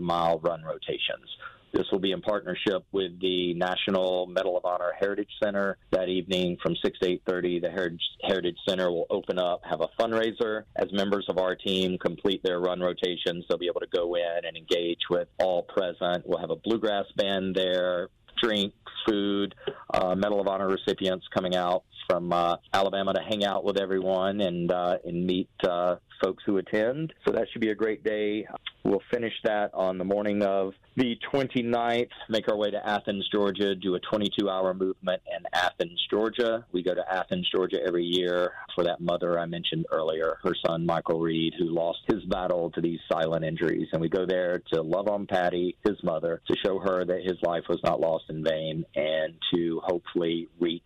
mile 0.00 0.40
run 0.40 0.62
rotations. 0.62 1.28
This 1.72 1.86
will 1.92 2.00
be 2.00 2.12
in 2.12 2.20
partnership 2.20 2.84
with 2.92 3.20
the 3.20 3.54
National 3.54 4.26
Medal 4.26 4.56
of 4.56 4.64
Honor 4.64 4.92
Heritage 4.98 5.30
Center. 5.42 5.78
That 5.92 6.08
evening 6.08 6.56
from 6.62 6.74
6 6.76 6.98
to 7.00 7.18
8.30, 7.28 7.62
the 7.62 7.70
Heritage, 7.70 8.56
Center 8.68 8.90
will 8.90 9.06
open 9.10 9.38
up, 9.38 9.60
have 9.68 9.80
a 9.80 9.88
fundraiser. 10.00 10.64
As 10.76 10.92
members 10.92 11.26
of 11.28 11.38
our 11.38 11.54
team 11.54 11.98
complete 11.98 12.42
their 12.42 12.60
run 12.60 12.80
rotations, 12.80 13.44
they'll 13.48 13.58
be 13.58 13.68
able 13.68 13.80
to 13.80 13.86
go 13.86 14.14
in 14.16 14.44
and 14.44 14.56
engage 14.56 15.00
with 15.08 15.28
all 15.38 15.62
present. 15.62 16.24
We'll 16.26 16.40
have 16.40 16.50
a 16.50 16.56
bluegrass 16.56 17.06
band 17.16 17.54
there, 17.54 18.08
drinks, 18.42 18.76
food, 19.06 19.54
uh, 19.92 20.14
Medal 20.14 20.40
of 20.40 20.48
Honor 20.48 20.68
recipients 20.68 21.26
coming 21.32 21.54
out 21.54 21.84
from 22.08 22.32
uh, 22.32 22.56
Alabama 22.72 23.14
to 23.14 23.20
hang 23.20 23.44
out 23.44 23.64
with 23.64 23.78
everyone 23.78 24.40
and 24.40 24.70
uh, 24.72 24.98
and 25.04 25.26
meet 25.26 25.48
uh, 25.64 25.96
folks 26.22 26.42
who 26.46 26.58
attend. 26.58 27.12
So 27.26 27.32
that 27.32 27.46
should 27.50 27.60
be 27.60 27.70
a 27.70 27.74
great 27.74 28.04
day. 28.04 28.46
We'll 28.84 29.02
finish 29.10 29.34
that 29.44 29.72
on 29.74 29.98
the 29.98 30.04
morning 30.04 30.42
of 30.42 30.72
the 30.96 31.16
29th, 31.32 32.08
make 32.28 32.50
our 32.50 32.56
way 32.56 32.70
to 32.70 32.88
Athens, 32.88 33.28
Georgia, 33.30 33.74
do 33.74 33.94
a 33.94 34.00
22 34.00 34.48
hour 34.48 34.72
movement 34.74 35.22
in 35.26 35.44
Athens, 35.52 36.00
Georgia. 36.10 36.64
We 36.72 36.82
go 36.82 36.94
to 36.94 37.12
Athens, 37.12 37.48
Georgia 37.54 37.78
every 37.86 38.04
year 38.04 38.52
for 38.74 38.84
that 38.84 39.00
mother 39.00 39.38
I 39.38 39.46
mentioned 39.46 39.86
earlier, 39.92 40.38
her 40.42 40.54
son, 40.66 40.86
Michael 40.86 41.20
Reed, 41.20 41.54
who 41.58 41.66
lost 41.66 42.00
his 42.08 42.24
battle 42.24 42.70
to 42.70 42.80
these 42.80 43.00
silent 43.10 43.44
injuries. 43.44 43.88
And 43.92 44.00
we 44.00 44.08
go 44.08 44.26
there 44.26 44.62
to 44.72 44.82
love 44.82 45.08
on 45.08 45.26
Patty, 45.26 45.76
his 45.84 46.02
mother, 46.02 46.40
to 46.48 46.56
show 46.64 46.78
her 46.78 47.04
that 47.04 47.22
his 47.22 47.40
life 47.42 47.64
was 47.68 47.80
not 47.84 48.00
lost 48.00 48.24
in 48.28 48.42
vain 48.42 48.84
and 48.94 49.34
to 49.54 49.80
hopefully 49.84 50.48
reach 50.58 50.82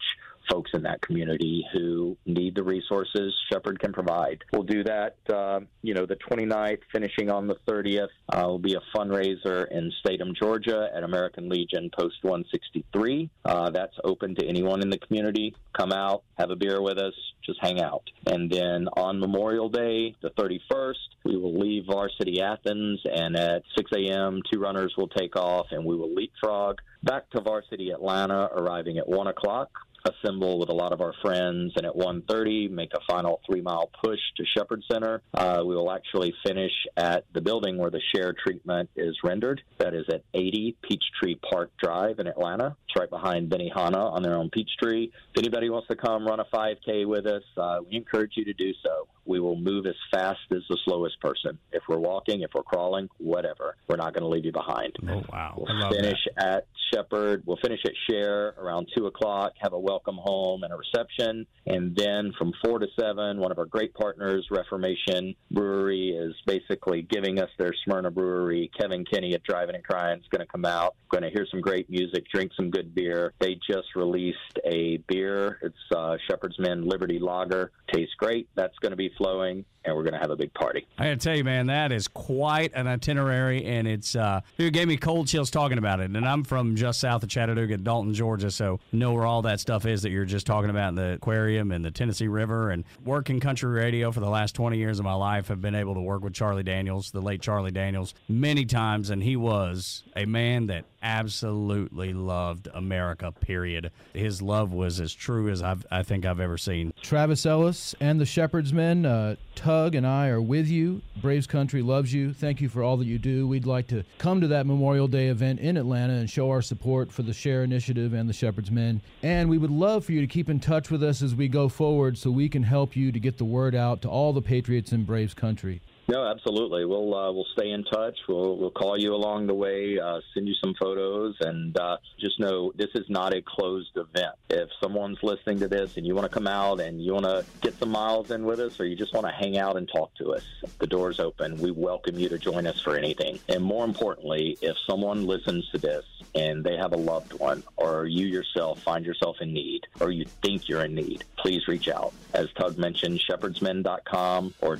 folks 0.51 0.71
in 0.75 0.83
that 0.83 1.01
community 1.03 1.65
who 1.73 2.17
need 2.27 2.55
the 2.55 2.63
resources 2.63 3.35
Shepherd 3.53 3.81
can 3.81 3.93
provide. 3.93 4.43
We'll 4.53 4.63
do 4.63 4.85
that, 4.85 5.17
uh, 5.33 5.61
you 5.83 5.95
know, 5.95 6.07
the 6.07 6.17
29th, 6.17 6.81
finishing 6.93 7.31
on 7.31 7.47
the 7.47 7.57
30th. 7.69 8.09
Uh, 8.33 8.47
will 8.47 8.59
be 8.59 8.75
a 8.75 8.97
fundraiser 8.97 9.67
in 9.71 9.93
Statham, 10.01 10.35
Georgia 10.35 10.89
at 10.95 11.03
American 11.03 11.49
Legion 11.49 11.91
Post 11.97 12.17
163. 12.23 13.31
Uh, 13.45 13.71
that's 13.71 13.95
open 14.05 14.35
to 14.37 14.47
anyone 14.47 14.83
in 14.83 14.91
the 14.91 14.99
community. 14.99 15.55
Come 15.77 15.93
out, 15.93 16.25
have 16.39 16.51
a 16.51 16.57
beer 16.57 16.81
with 16.81 16.99
us, 16.99 17.15
just 17.45 17.59
hang 17.63 17.81
out. 17.81 18.03
And 18.27 18.51
then 18.51 18.89
on 18.97 19.21
Memorial 19.21 19.69
Day, 19.69 20.15
the 20.23 20.31
31st, 20.31 20.95
we 21.25 21.37
will 21.37 21.59
leave 21.59 21.85
Varsity 21.87 22.41
Athens, 22.41 23.01
and 23.05 23.37
at 23.37 23.63
6 23.77 23.91
a.m., 23.97 24.41
two 24.53 24.61
runners 24.61 24.95
will 24.97 25.09
take 25.09 25.37
off, 25.37 25.67
and 25.71 25.85
we 25.85 25.97
will 25.97 26.15
leapfrog 26.15 26.79
back 27.03 27.29
to 27.31 27.41
Varsity 27.41 27.91
Atlanta, 27.91 28.49
arriving 28.55 28.99
at 28.99 29.09
1 29.09 29.27
o'clock 29.27 29.71
assemble 30.05 30.59
with 30.59 30.69
a 30.69 30.75
lot 30.75 30.93
of 30.93 31.01
our 31.01 31.15
friends, 31.23 31.73
and 31.77 31.87
at 31.87 31.95
1:30 31.97 32.69
make 32.69 32.93
a 32.95 33.01
final 33.09 33.41
three-mile 33.47 33.91
push 34.03 34.21
to 34.37 34.45
Shepherd 34.45 34.83
Center. 34.91 35.23
Uh, 35.33 35.63
we 35.65 35.75
will 35.75 35.91
actually 35.91 36.35
finish 36.47 36.73
at 36.97 37.25
the 37.33 37.41
building 37.41 37.79
where 37.79 37.91
the 37.91 38.01
share 38.15 38.33
treatment 38.33 38.91
is 38.97 39.17
rendered. 39.25 39.63
That 39.79 39.95
is 39.95 40.05
at 40.09 40.23
80 40.35 40.77
Peachtree 40.83 41.37
Park 41.37 41.71
Drive 41.83 42.19
in 42.19 42.27
Atlanta. 42.27 42.77
It's 42.87 43.01
right 43.01 43.11
behind 43.11 43.51
Benihana 43.51 44.13
on 44.13 44.23
their 44.23 44.35
own 44.35 44.51
Peachtree. 44.51 45.05
If 45.35 45.39
anybody 45.39 45.71
wants 45.71 45.89
to 45.89 45.97
come 45.97 46.27
run 46.27 46.41
a 46.41 46.45
5K 46.45 47.07
with 47.07 47.27
us, 47.27 47.43
uh, 47.57 47.79
we 47.89 47.97
encourage 47.97 48.33
you 48.37 48.45
to 48.45 48.53
do 48.53 48.73
so. 48.83 49.09
We 49.27 49.41
will 49.41 49.57
move 49.57 49.87
as 49.87 49.95
fast 50.13 50.41
as 50.53 50.63
the 50.69 50.77
slowest 50.85 51.19
person. 51.21 51.59
If 51.73 51.83
we're 51.89 51.99
walking, 51.99 52.43
if 52.43 52.51
we're 52.55 52.63
crawling, 52.63 53.09
whatever, 53.19 53.77
we're 53.89 53.97
not 53.97 54.13
going 54.13 54.23
to 54.23 54.29
leave 54.29 54.45
you 54.45 54.53
behind. 54.53 54.93
Oh 55.09 55.23
wow! 55.33 55.55
We'll 55.57 55.91
finish 55.91 56.19
that. 56.37 56.47
at 56.47 56.67
Shepherd. 56.93 57.43
We'll 57.47 57.59
finish 57.63 57.81
at 57.87 57.93
Share 58.09 58.55
around 58.59 58.89
two 58.97 59.07
o'clock. 59.07 59.55
Have 59.61 59.73
a 59.73 59.79
welcome 59.95 60.19
home 60.21 60.65
and 60.65 60.73
a 60.73 60.77
reception, 60.77 61.47
and 61.69 61.95
then 61.95 62.33
from 62.37 62.53
four 62.65 62.81
to 62.81 62.87
seven, 62.99 63.39
one 63.39 63.53
of 63.53 63.59
our 63.61 63.65
great 63.65 63.95
partners, 63.95 64.45
Reformation 64.51 65.37
Brewery, 65.53 66.09
is 66.09 66.35
basically 66.47 67.03
giving 67.03 67.39
us 67.39 67.49
their 67.61 67.73
Smyrna 67.85 68.11
Brewery. 68.11 68.73
Kevin 68.77 69.05
Kinney 69.05 69.35
at 69.35 69.45
Drivin 69.45 69.77
N 69.77 69.83
Cryin 69.89 70.19
is 70.19 70.27
going 70.33 70.41
to 70.41 70.51
come 70.51 70.65
out. 70.65 70.97
Going 71.11 71.23
to 71.23 71.31
hear 71.31 71.47
some 71.49 71.61
great 71.61 71.89
music, 71.89 72.25
drink 72.35 72.51
some 72.57 72.71
good 72.71 72.93
beer. 72.93 73.33
They 73.39 73.55
just 73.71 73.95
released 73.95 74.59
a 74.65 74.97
beer. 75.07 75.61
It's 75.63 75.77
uh, 75.97 76.17
Shepherd's 76.29 76.59
Men 76.59 76.89
Liberty 76.89 77.21
Lager. 77.21 77.71
Tastes 77.93 78.15
great. 78.19 78.49
That's 78.57 78.77
going 78.81 78.91
to 78.91 78.97
be 78.97 79.13
flowing, 79.17 79.65
and 79.85 79.95
we're 79.95 80.03
going 80.03 80.15
to 80.15 80.19
have 80.19 80.33
a 80.33 80.37
big 80.37 80.53
party. 80.55 80.89
I 80.99 81.05
got 81.05 81.11
to 81.11 81.17
tell 81.19 81.37
you, 81.37 81.45
man, 81.45 81.69
that 81.69 81.93
is 81.93 82.09
quite 82.09 82.73
an 82.75 82.89
itinerary, 82.89 83.65
and 83.65 83.87
it's 83.87 84.17
uh, 84.17 84.41
it 84.59 84.73
gave 84.73 84.89
me 84.89 84.97
cold 84.97 85.29
chills 85.29 85.53
talking 85.53 85.79
about 85.79 86.01
it. 86.01 86.11
And 86.11 86.27
I'm 86.27 86.43
from 86.43 86.75
just 86.75 86.99
south 86.99 87.23
of 87.23 87.29
Chattanooga, 87.29 87.77
Dalton, 87.77 88.13
Georgia, 88.13 88.51
so 88.51 88.81
know 88.91 89.13
where 89.13 89.25
all 89.25 89.43
that 89.43 89.61
stuff 89.61 89.84
is 89.87 90.03
that 90.03 90.11
you're 90.11 90.25
just 90.25 90.47
talking 90.47 90.71
about 90.71 90.91
in 90.91 90.95
the 90.95 91.13
aquarium 91.13 91.73
and 91.73 91.85
the 91.85 91.91
Tennessee 91.91 92.29
River. 92.29 92.71
And 92.71 92.85
working 93.05 93.41
country 93.41 93.71
radio 93.71 94.13
for 94.13 94.21
the 94.21 94.29
last 94.29 94.55
20 94.55 94.77
years 94.79 94.99
of 94.99 95.05
my 95.05 95.15
life, 95.15 95.49
have 95.49 95.61
been 95.61 95.75
able 95.75 95.95
to 95.95 96.01
work 96.01 96.23
with 96.23 96.35
Charlie 96.35 96.63
Daniels, 96.63 97.11
the 97.11 97.21
late 97.21 97.41
Charlie 97.41 97.71
Daniels, 97.71 98.15
many 98.29 98.65
times, 98.65 99.11
and 99.11 99.23
he 99.23 99.37
was 99.37 100.03
a 100.17 100.27
man 100.27 100.67
that 100.67 100.85
absolutely 101.05 102.15
loved 102.15 102.67
America. 102.75 103.31
Period. 103.31 103.93
His 104.15 104.43
love 104.43 104.73
was 104.73 104.99
as 104.99 105.15
true 105.15 105.51
as 105.51 105.63
I've, 105.63 105.87
I 105.91 106.03
think 106.03 106.25
I've 106.25 106.41
ever 106.41 106.59
seen. 106.59 106.93
Travis 107.03 107.45
Ellis 107.47 107.95
and 108.01 108.19
the 108.19 108.27
Shepherd's 108.27 108.73
Men, 108.73 109.05
uh, 109.07 109.37
Tug 109.55 109.95
and 109.95 110.07
I 110.07 110.29
are 110.29 110.41
with 110.41 110.67
you. 110.67 111.03
Braves 111.21 111.47
Country 111.47 111.83
loves 111.83 112.13
you. 112.13 112.33
Thank 112.33 112.61
you 112.61 112.69
for 112.69 112.83
all 112.83 112.97
that 112.97 113.07
you 113.07 113.19
do. 113.19 113.47
We'd 113.47 113.67
like 113.67 113.87
to 113.89 114.03
come 114.19 114.41
to 114.41 114.49
that 114.49 114.67
Memorial 114.67 115.07
Day 115.07 115.29
event 115.29 115.61
in 115.61 115.77
Atlanta 115.77 116.15
and 116.15 116.29
show 116.29 116.51
our 116.51 116.63
support 116.63 117.13
for 117.13 117.23
the 117.23 117.35
Share 117.35 117.63
Initiative 117.63 118.15
and 118.15 118.29
the 118.29 118.33
Shepherd's 118.33 118.71
Men. 118.71 119.01
And 119.23 119.49
we 119.49 119.59
would 119.59 119.71
love 119.71 120.07
for 120.07 120.13
you 120.13 120.23
to 120.23 120.27
keep 120.27 120.49
in 120.49 120.59
touch 120.59 120.91
with 120.91 121.03
us 121.03 121.23
as 121.23 121.35
we 121.35 121.49
go 121.49 121.69
forward 121.69 122.17
so 122.17 122.31
we 122.31 122.49
can 122.49 122.63
help 122.63 122.97
you 122.97 123.13
to 123.13 123.21
get 123.21 123.37
the 123.37 123.45
word 123.45 123.75
out 123.75 124.01
to 124.03 124.09
all 124.09 124.33
the 124.33 124.43
Patriots 124.43 124.93
in 124.93 125.05
Braves 125.05 125.35
Country. 125.35 125.83
No, 126.07 126.27
absolutely. 126.27 126.85
We'll 126.85 127.15
uh, 127.15 127.33
we'll 127.33 127.47
stay 127.55 127.71
in 127.71 127.83
touch. 127.85 128.19
We'll 128.29 128.59
we'll 128.59 128.71
call 128.71 128.99
you 128.99 129.15
along 129.15 129.47
the 129.47 129.55
way, 129.55 129.99
uh, 129.99 130.21
send 130.35 130.47
you 130.47 130.55
some 130.55 130.75
photos, 130.75 131.37
and 131.41 131.77
uh, 131.79 131.97
just 132.21 132.39
know 132.39 132.73
this 132.77 132.91
is 132.95 133.09
not 133.09 133.33
a 133.33 133.41
closed 133.41 133.97
event. 133.97 134.35
If 134.51 134.69
someone's 134.83 135.23
listening 135.23 135.61
to 135.61 135.69
this 135.69 135.97
and 135.97 136.07
you 136.07 136.15
want 136.15 136.31
to 136.31 136.35
come 136.35 136.47
out 136.47 136.81
and 136.81 137.03
you 137.03 137.15
want 137.15 137.25
to 137.25 137.45
get 137.63 137.79
some 137.79 137.89
miles 137.89 138.31
in 138.31 138.45
with 138.45 138.61
us, 138.61 138.79
or 138.79 138.85
you 138.85 138.97
just 138.97 139.15
want 139.15 139.27
to 139.27 139.33
hang 139.33 139.57
out 139.57 139.77
and 139.77 139.89
talk 139.89 140.15
to 140.17 140.35
us, 140.35 140.45
the 140.79 140.87
door's 140.87 141.21
open. 141.21 141.57
We 141.57 141.71
welcome 141.71 142.19
you 142.19 142.29
to 142.29 142.39
join 142.39 142.67
us 142.67 142.81
for 142.81 142.97
anything. 142.97 143.39
And 143.49 143.65
more 143.65 143.85
importantly, 143.85 144.59
if 144.61 144.77
someone 144.87 145.27
listens 145.27 145.69
to 145.71 145.79
this 145.79 146.05
and 146.35 146.65
they 146.65 146.77
have 146.77 146.93
a 146.93 146.97
loved 146.97 147.33
one, 147.35 147.63
or 147.77 148.07
you 148.07 148.27
yourself 148.27 148.83
find 148.83 149.07
yourself 149.07 149.37
in 149.41 149.53
need, 149.53 149.87
or 150.01 150.11
you 150.11 150.27
think 150.43 150.69
you're 150.69 150.85
in 150.85 150.95
need, 150.95 151.25
please 151.39 151.67
reach 151.69 151.89
out. 151.89 152.13
As 152.35 152.53
Tug 152.53 152.77
mentioned, 152.77 153.21
shepherdsmen.com 153.21 154.55
or 154.61 154.77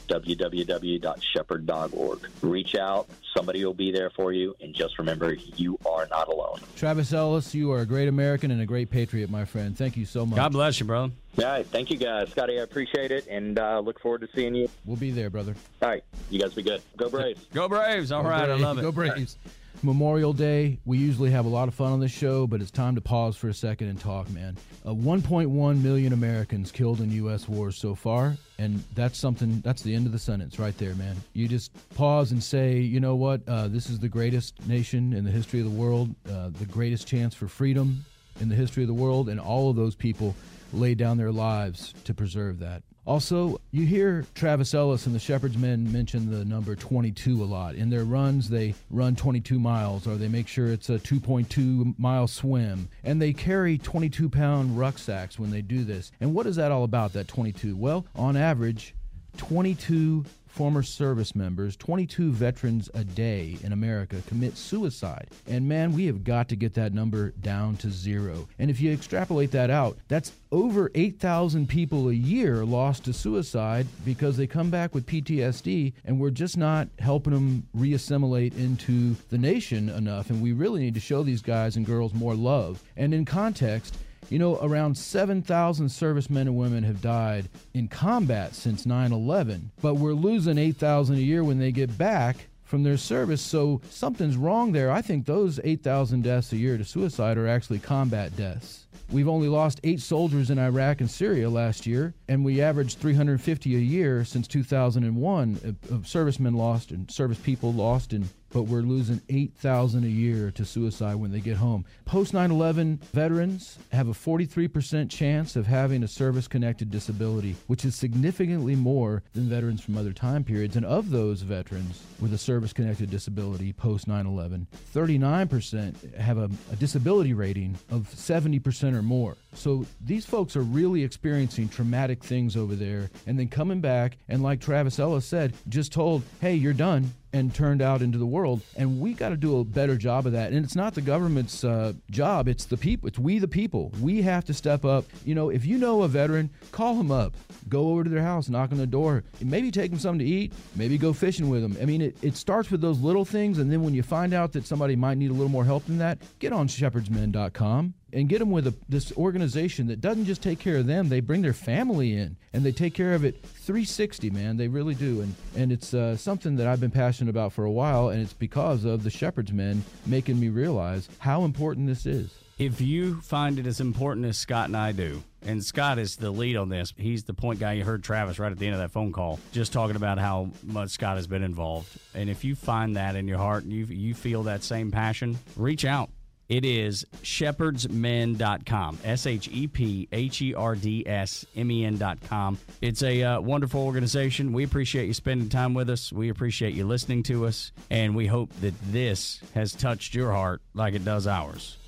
www.shepherd.org. 1.17 2.29
Reach 2.43 2.75
out. 2.75 3.09
Somebody 3.37 3.65
will 3.65 3.75
be 3.75 3.91
there 3.91 4.11
for 4.11 4.33
you. 4.33 4.55
And 4.61 4.75
just 4.75 4.99
remember, 4.99 5.35
you 5.35 5.79
are 5.87 6.07
not 6.11 6.29
alone. 6.29 6.59
Travis 6.77 7.13
Ellis, 7.13 7.55
you 7.55 7.73
are 7.73 7.81
a 7.81 7.87
great 7.87 8.09
American 8.09 8.51
and 8.51 8.61
a 8.61 8.67
great 8.67 8.91
patriot, 8.91 9.31
my 9.31 9.45
friend. 9.45 9.77
Thank 9.77 9.97
you 9.97 10.05
so 10.05 10.25
much. 10.25 10.37
God 10.37 10.53
bless 10.53 10.79
you, 10.81 10.87
brother. 10.87 11.13
All 11.39 11.45
right. 11.45 11.67
Thank 11.67 11.91
you, 11.91 11.97
guys. 11.97 12.31
Scotty, 12.31 12.59
I 12.61 12.63
appreciate 12.63 13.11
it 13.11 13.27
and 13.29 13.59
uh, 13.59 13.81
look 13.81 14.01
forward 14.01 14.21
to 14.21 14.29
seeing 14.35 14.55
you. 14.55 14.69
We'll 14.85 14.97
be 14.97 15.11
there, 15.11 15.31
brother. 15.31 15.55
All 15.83 15.89
right. 15.89 16.05
You 16.31 16.39
guys 16.39 16.55
be 16.55 16.63
good. 16.63 16.81
Go 16.97 17.09
Braves. 17.09 17.45
Go 17.53 17.69
Braves. 17.69 18.13
All 18.13 18.23
Go 18.23 18.29
right, 18.29 18.47
Braves. 18.47 18.63
I 18.63 18.65
love 18.65 18.79
it. 18.79 18.83
Go 18.83 18.93
Braves. 18.93 19.37
Memorial 19.83 20.33
Day, 20.33 20.79
we 20.85 20.99
usually 20.99 21.31
have 21.31 21.45
a 21.45 21.49
lot 21.49 21.69
of 21.69 21.75
fun 21.75 21.93
on 21.93 22.01
this 22.01 22.13
show, 22.13 22.47
but 22.47 22.61
it's 22.61 22.71
time 22.71 22.95
to 22.95 23.01
pause 23.01 23.37
for 23.37 23.49
a 23.49 23.55
second 23.55 23.89
and 23.89 24.01
talk, 24.01 24.31
man. 24.31 24.57
Uh, 24.85 24.91
1.1 24.91 25.83
million 25.83 26.13
Americans 26.13 26.73
killed 26.73 27.01
in 27.01 27.11
U.S. 27.11 27.49
wars 27.49 27.77
so 27.77 27.95
far, 27.95 28.37
and 28.59 28.83
that's 28.95 29.19
something, 29.19 29.61
that's 29.61 29.83
the 29.83 29.95
end 29.95 30.07
of 30.07 30.13
the 30.13 30.19
sentence 30.19 30.59
right 30.59 30.77
there, 30.79 30.95
man. 30.95 31.17
You 31.33 31.49
just 31.49 31.73
pause 31.95 32.33
and 32.33 32.43
say, 32.43 32.79
you 32.79 33.01
know 33.01 33.15
what, 33.15 33.43
uh, 33.49 33.69
this 33.69 33.91
is 33.91 33.99
the 33.99 34.09
greatest 34.09 34.67
nation 34.67 35.13
in 35.13 35.25
the 35.25 35.31
history 35.31 35.61
of 35.61 35.67
the 35.67 35.73
world, 35.73 36.15
uh, 36.31 36.51
the 36.59 36.67
greatest 36.67 37.07
chance 37.07 37.35
for 37.35 37.49
freedom 37.49 38.05
in 38.41 38.49
the 38.49 38.57
history 38.57 38.83
of 38.83 38.89
the 38.89 38.95
world, 38.95 39.29
and 39.29 39.39
all 39.39 39.71
of 39.71 39.77
those 39.77 39.95
people 39.95 40.35
laid 40.73 40.99
down 40.99 41.17
their 41.17 41.33
lives 41.33 41.95
to 42.05 42.15
preserve 42.15 42.59
that. 42.61 42.83
Also, 43.07 43.61
you 43.71 43.85
hear 43.85 44.25
Travis 44.35 44.73
Ellis 44.73 45.05
and 45.07 45.15
the 45.15 45.19
Shepherd's 45.19 45.59
Men 45.59 45.93
mention 45.93 46.31
the 46.31 46.45
number 46.45 46.75
22 46.75 47.43
a 47.43 47.45
lot. 47.45 47.75
In 47.75 47.91
their 47.91 48.05
runs, 48.05 48.49
they 48.49 48.75
run 48.91 49.15
22 49.15 49.59
miles 49.59 50.07
or 50.07 50.17
they 50.17 50.29
make 50.29 50.49
sure 50.49 50.69
it's 50.69 50.89
a 50.89 50.99
2.2 50.99 51.99
mile 51.99 52.27
swim. 52.27 52.89
And 53.03 53.21
they 53.21 53.35
carry 53.35 53.77
22 53.77 54.31
pound 54.31 54.79
rucksacks 54.79 55.39
when 55.39 55.51
they 55.51 55.61
do 55.61 55.85
this. 55.85 56.13
And 56.21 56.35
what 56.35 56.47
is 56.47 56.57
that 56.57 56.73
all 56.73 56.85
about, 56.85 57.13
that 57.13 57.29
22? 57.29 57.77
Well, 57.77 58.07
on 58.15 58.39
average, 58.39 58.95
22 59.37 60.25
former 60.55 60.85
service 60.85 61.35
members, 61.35 61.75
22 61.77 62.31
veterans 62.31 62.89
a 62.95 63.03
day 63.03 63.59
in 63.65 63.73
America 63.73 64.23
commit 64.29 64.57
suicide. 64.57 65.29
And 65.49 65.69
man, 65.69 65.93
we 65.93 66.07
have 66.07 66.23
got 66.23 66.49
to 66.51 66.57
get 66.57 66.75
that 66.75 66.95
number 66.95 67.31
down 67.33 67.77
to 67.79 67.91
zero. 67.91 68.47
And 68.61 68.71
if 68.71 68.81
you 68.81 68.93
extrapolate 68.93 69.51
that 69.51 69.69
out, 69.69 69.99
that's 70.07 70.31
over 70.53 70.93
8,000 70.95 71.69
people 71.69 72.09
a 72.09 72.13
year 72.13 72.65
lost 72.65 73.05
to 73.07 73.13
suicide 73.13 73.89
because 74.05 74.37
they 74.37 74.47
come 74.47 74.71
back 74.71 74.95
with 74.95 75.07
PTSD 75.07 75.93
and 76.05 76.21
we're 76.21 76.31
just 76.31 76.57
not 76.57 76.87
helping 77.01 77.33
them 77.33 77.67
reassimilate 77.77 78.57
into 78.57 79.17
the 79.31 79.39
nation 79.39 79.89
enough. 79.89 80.31
And 80.31 80.41
we 80.41 80.53
really 80.53 80.81
need 80.81 80.95
to 80.95 81.01
show 81.01 81.25
these 81.25 81.43
guys 81.43 81.75
and 81.75 81.85
girls 81.85 82.15
more 82.15 82.37
love. 82.37 82.81
And 82.97 83.13
in 83.13 83.25
context, 83.25 83.97
you 84.31 84.39
know, 84.39 84.59
around 84.61 84.97
7,000 84.97 85.89
servicemen 85.89 86.49
and 86.49 86.57
women 86.57 86.85
have 86.85 87.01
died 87.01 87.49
in 87.73 87.89
combat 87.89 88.55
since 88.55 88.87
9 88.87 89.13
11, 89.13 89.71
but 89.83 89.95
we're 89.95 90.13
losing 90.13 90.59
8,000 90.59 91.17
a 91.17 91.21
year 91.21 91.45
when 91.45 91.59
they 91.59 91.73
get 91.73 91.97
back 91.97 92.49
from 92.65 92.83
their 92.83 92.97
service. 92.97 93.41
So 93.43 93.81
something's 93.91 94.37
wrong 94.37 94.73
there. 94.73 94.91
I 94.91 95.03
think 95.03 95.27
those 95.27 95.61
8,000 95.63 96.23
deaths 96.23 96.53
a 96.53 96.57
year 96.57 96.77
to 96.77 96.85
suicide 96.85 97.39
are 97.39 97.47
actually 97.47 97.79
combat 97.79 98.37
deaths. 98.37 98.87
We've 99.13 99.29
only 99.29 99.49
lost 99.49 99.81
eight 99.85 100.01
soldiers 100.01 100.51
in 100.51 100.59
Iraq 100.59 101.01
and 101.01 101.11
Syria 101.11 101.51
last 101.51 101.87
year, 101.87 102.15
and 102.27 102.45
we 102.45 102.63
averaged 102.63 102.99
350 102.99 103.77
a 103.77 103.79
year 103.79 104.25
since 104.25 104.49
2001 104.49 105.77
of, 105.91 106.09
servicemen 106.09 106.55
lost 106.55 106.91
and 106.91 107.11
service 107.11 107.39
people 107.39 107.73
lost 107.73 108.13
in 108.13 108.29
but 108.55 108.63
we're 108.63 108.83
losing 108.83 109.21
8,000 109.29 110.05
a 110.05 110.07
year 110.07 110.53
to 110.53 110.65
suicide 110.65 111.17
when 111.17 111.33
they 111.33 111.41
get 111.41 111.57
home. 111.57 111.85
Post 112.05 112.33
9 112.33 112.53
11 112.53 113.01
veterans 113.13 113.79
have 113.93 114.07
a 114.07 114.13
43% 114.13 115.11
chance 115.11 115.57
of 115.57 115.67
having 115.67 116.05
a 116.05 116.09
service 116.09 116.47
connected 116.47 116.89
disability, 116.89 117.57
which 117.67 117.85
is 117.85 117.97
significantly 117.97 118.77
more 118.77 119.25
than 119.33 119.49
veterans 119.49 119.83
from 119.83 119.99
other 119.99 120.13
time 120.13 120.45
periods. 120.45 120.77
And 120.77 120.87
of 120.87 121.11
those 121.11 121.43
veterans 121.43 122.01
with 122.21 122.33
a 122.33 122.39
service 122.39 122.73
connected 122.73 123.11
disability 123.11 123.73
post 123.73 124.07
9 124.07 124.25
11, 124.25 124.69
39% 124.95 126.15
have 126.15 126.39
a, 126.39 126.49
a 126.73 126.77
disability 126.77 127.35
rating 127.35 127.77
of 127.91 128.09
70% 128.09 128.95
or 128.95 129.03
more. 129.03 129.37
So 129.55 129.85
these 130.01 130.25
folks 130.25 130.55
are 130.55 130.63
really 130.63 131.03
experiencing 131.03 131.69
traumatic 131.69 132.23
things 132.23 132.57
over 132.57 132.77
there 132.77 133.11
and 133.27 133.37
then 133.37 133.49
coming 133.49 133.81
back 133.81 134.17
and, 134.29 134.45
like 134.45 134.61
Travis 134.61 135.01
Ellis 135.01 135.27
said, 135.27 135.55
just 135.69 135.93
told, 135.93 136.23
hey, 136.41 136.55
you're 136.55 136.73
done 136.73 137.13
and 137.35 137.53
turned 137.53 137.83
out 137.83 138.01
into 138.01 138.17
the 138.17 138.25
world. 138.25 138.63
And 138.77 139.01
we 139.01 139.13
got 139.13 139.31
to 139.31 139.37
do 139.37 139.59
a 139.59 139.65
better 139.65 139.97
job 139.97 140.25
of 140.25 140.33
that. 140.33 140.53
And 140.53 140.65
it's 140.65 140.77
not 140.77 140.95
the 140.95 141.01
government's 141.01 141.65
uh, 141.65 141.95
job, 142.09 142.47
it's 142.47 142.65
the 142.65 142.77
people. 142.77 143.09
It's 143.09 143.19
we, 143.19 143.41
the 143.41 143.49
people. 143.49 143.91
We 144.01 144.23
have 144.23 144.45
to 144.45 144.55
step 144.55 144.85
up. 144.85 145.05
You 145.25 145.35
know, 145.35 145.51
if 145.51 145.67
you 145.67 145.77
know 145.77 146.03
a 146.03 146.09
veteran, 146.09 146.49
call 146.71 146.95
them 146.95 147.11
up. 147.11 147.35
Go 147.69 147.89
over 147.89 148.05
to 148.05 148.11
their 148.11 148.23
house, 148.23 148.49
knock 148.49 148.71
on 148.71 148.79
the 148.79 148.87
door. 148.87 149.25
Maybe 149.41 149.73
take 149.73 149.91
them 149.91 149.99
something 149.99 150.25
to 150.25 150.33
eat. 150.33 150.53
Maybe 150.77 150.97
go 150.97 151.13
fishing 151.13 151.51
with 151.51 151.63
them. 151.63 151.77
I 151.83 151.87
mean, 151.87 152.03
it, 152.03 152.17
it 152.23 152.37
starts 152.37 152.71
with 152.71 152.81
those 152.81 153.01
little 153.01 153.25
things. 153.25 153.59
And 153.59 153.71
then 153.71 153.83
when 153.83 153.95
you 153.95 154.05
find 154.05 154.33
out 154.33 154.53
that 154.53 154.65
somebody 154.65 154.95
might 154.95 155.19
need 155.19 155.31
a 155.31 155.35
little 155.35 155.49
more 155.49 155.65
help 155.65 155.85
than 155.87 155.99
that, 155.99 156.19
get 156.39 156.53
on 156.53 156.69
shepherdsmen.com 156.69 157.95
and 158.15 158.29
get 158.29 158.39
them 158.39 158.51
with 158.51 158.67
a, 158.67 158.75
this 158.89 159.13
organization 159.17 159.89
that 159.89 160.01
doesn't 160.01 160.25
just 160.25 160.43
take 160.43 160.59
care 160.59 160.77
of 160.77 160.87
them 160.87 161.09
they 161.09 161.21
bring 161.21 161.43
their 161.43 161.53
family 161.53 162.15
in 162.15 162.37
and 162.53 162.65
they 162.65 162.73
take 162.73 162.95
care 162.95 163.15
of 163.15 163.25
it 163.25 163.43
360 163.45 164.31
man 164.31 164.57
they 164.57 164.69
really 164.69 164.95
do 164.95 165.21
and 165.21 165.35
and 165.57 165.73
it's 165.73 165.93
uh, 165.93 166.17
something 166.17 166.57
that 166.57 166.67
i've 166.67 166.81
been 166.81 166.91
passionate 166.91 167.31
about 167.31 167.53
for 167.53 167.65
a 167.65 167.71
while 167.71 168.09
and 168.09 168.23
it's 168.23 168.33
because 168.33 168.85
of 168.85 169.03
the 169.03 169.11
shepherd's 169.11 169.53
men 169.53 169.83
making 170.07 170.39
me 170.39 170.49
realize 170.49 171.09
how 171.19 171.45
important 171.45 171.87
this 171.87 172.07
is 172.07 172.33
If 172.57 172.81
you 172.81 173.21
find 173.21 173.59
it 173.59 173.67
as 173.67 173.81
important 173.81 174.27
as 174.27 174.39
Scott 174.39 174.69
and 174.69 174.77
I 174.77 174.93
do, 174.93 175.25
and 175.43 175.63
Scott 175.65 175.99
is 175.99 176.15
the 176.15 176.31
lead 176.31 176.55
on 176.57 176.69
this, 176.69 176.95
he's 176.97 177.25
the 177.25 177.35
point 177.35 177.59
guy. 177.59 177.73
You 177.73 177.83
heard 177.85 178.05
Travis 178.05 178.39
right 178.39 178.53
at 178.53 178.59
the 178.61 178.67
end 178.67 178.77
of 178.77 178.81
that 178.81 178.93
phone 178.93 179.11
call, 179.11 179.41
just 179.51 179.73
talking 179.73 179.97
about 179.97 180.19
how 180.19 180.51
much 180.63 180.91
Scott 180.91 181.17
has 181.17 181.27
been 181.27 181.43
involved. 181.43 181.89
And 182.15 182.31
if 182.31 182.45
you 182.45 182.55
find 182.55 182.95
that 182.95 183.17
in 183.17 183.27
your 183.27 183.39
heart 183.39 183.65
and 183.65 183.73
you 183.73 183.87
you 183.87 184.15
feel 184.15 184.45
that 184.45 184.63
same 184.63 184.93
passion, 184.93 185.37
reach 185.57 185.85
out. 185.85 186.11
It 186.49 186.65
is 186.65 187.07
shepherdsmen.com. 187.23 188.99
S 189.03 189.27
H 189.27 189.49
E 189.51 189.67
P 189.67 190.09
H 190.13 190.43
E 190.43 190.55
R 190.55 190.75
D 190.75 191.07
S 191.07 191.47
M 191.57 191.71
E 191.71 191.85
N.com. 191.85 192.59
It's 192.81 193.03
a 193.03 193.23
uh, 193.23 193.41
wonderful 193.41 193.83
organization. 193.83 194.53
We 194.53 194.65
appreciate 194.65 195.07
you 195.07 195.15
spending 195.15 195.49
time 195.49 195.75
with 195.75 195.89
us. 195.89 196.13
We 196.13 196.29
appreciate 196.29 196.75
you 196.75 196.87
listening 196.87 197.23
to 197.25 197.47
us. 197.47 197.73
And 197.91 198.15
we 198.15 198.27
hope 198.27 198.51
that 198.61 198.75
this 198.93 199.41
has 199.55 199.73
touched 199.73 200.15
your 200.15 200.33
heart 200.33 200.61
like 200.75 200.95
it 200.95 201.05
does 201.05 201.27
ours. 201.27 201.79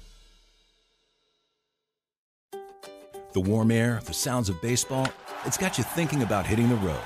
The 3.32 3.40
warm 3.40 3.70
air, 3.70 4.00
the 4.06 4.14
sounds 4.14 4.48
of 4.48 4.62
baseball, 4.62 5.08
it's 5.44 5.58
got 5.58 5.76
you 5.76 5.84
thinking 5.84 6.22
about 6.22 6.46
hitting 6.46 6.70
the 6.70 6.76
road. 6.76 7.02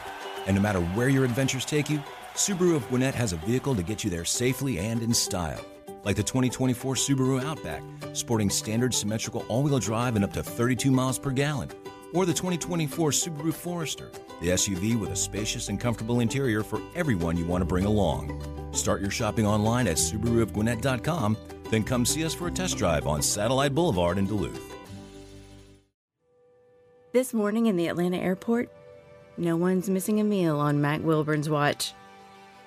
And 0.47 0.55
no 0.55 0.63
matter 0.63 0.81
where 0.81 1.09
your 1.09 1.25
adventures 1.25 1.65
take 1.65 1.91
you, 1.91 2.01
Subaru 2.35 2.77
of 2.77 2.89
Gwinnett 2.89 3.17
has 3.17 3.33
a 3.33 3.37
vehicle 3.39 3.75
to 3.75 3.83
get 3.83 4.05
you 4.05 4.11
there 4.11 4.25
safely 4.25 4.79
and 4.79 5.03
in 5.03 5.13
style. 5.13 5.65
Like 6.05 6.17
the 6.17 6.23
2024 6.23 6.95
Subaru 6.95 7.43
Outback, 7.43 7.83
sporting 8.15 8.49
standard 8.49 8.95
symmetrical 8.95 9.45
all 9.49 9.63
wheel 9.63 9.79
drive 9.79 10.17
and 10.17 10.25
up 10.25 10.33
to 10.33 10.43
32 10.43 10.91
miles 10.91 11.19
per 11.19 11.31
gallon. 11.31 11.71
Or 12.15 12.27
the 12.27 12.33
2024 12.33 13.11
Subaru 13.11 13.53
Forester, 13.53 14.11
the 14.41 14.49
SUV 14.49 14.99
with 14.99 15.11
a 15.11 15.17
spacious 15.17 15.69
and 15.69 15.79
comfortable 15.79 16.21
interior 16.21 16.63
for 16.63 16.81
everyone 16.95 17.37
you 17.37 17.45
want 17.45 17.63
to 17.63 17.67
bring 17.67 17.85
along. 17.85 18.73
Start 18.73 19.01
your 19.01 19.11
shopping 19.11 19.47
online 19.47 19.87
at 19.87 19.97
SubaruofGwinnett.com, 19.97 21.37
then 21.71 21.85
come 21.85 22.05
see 22.05 22.25
us 22.25 22.35
for 22.35 22.49
a 22.49 22.51
test 22.51 22.79
drive 22.79 23.07
on 23.07 23.23
Satellite 23.23 23.75
Boulevard 23.75 24.19
in 24.19 24.27
Duluth. 24.27 24.75
This 27.13 27.35
morning 27.35 27.67
in 27.67 27.77
the 27.77 27.89
Atlanta 27.89 28.17
airport, 28.17 28.71
no 29.37 29.57
one's 29.57 29.91
missing 29.91 30.21
a 30.21 30.25
meal 30.25 30.59
on 30.59 30.81
Mac 30.81 31.03
Wilburn's 31.03 31.49
watch. 31.49 31.93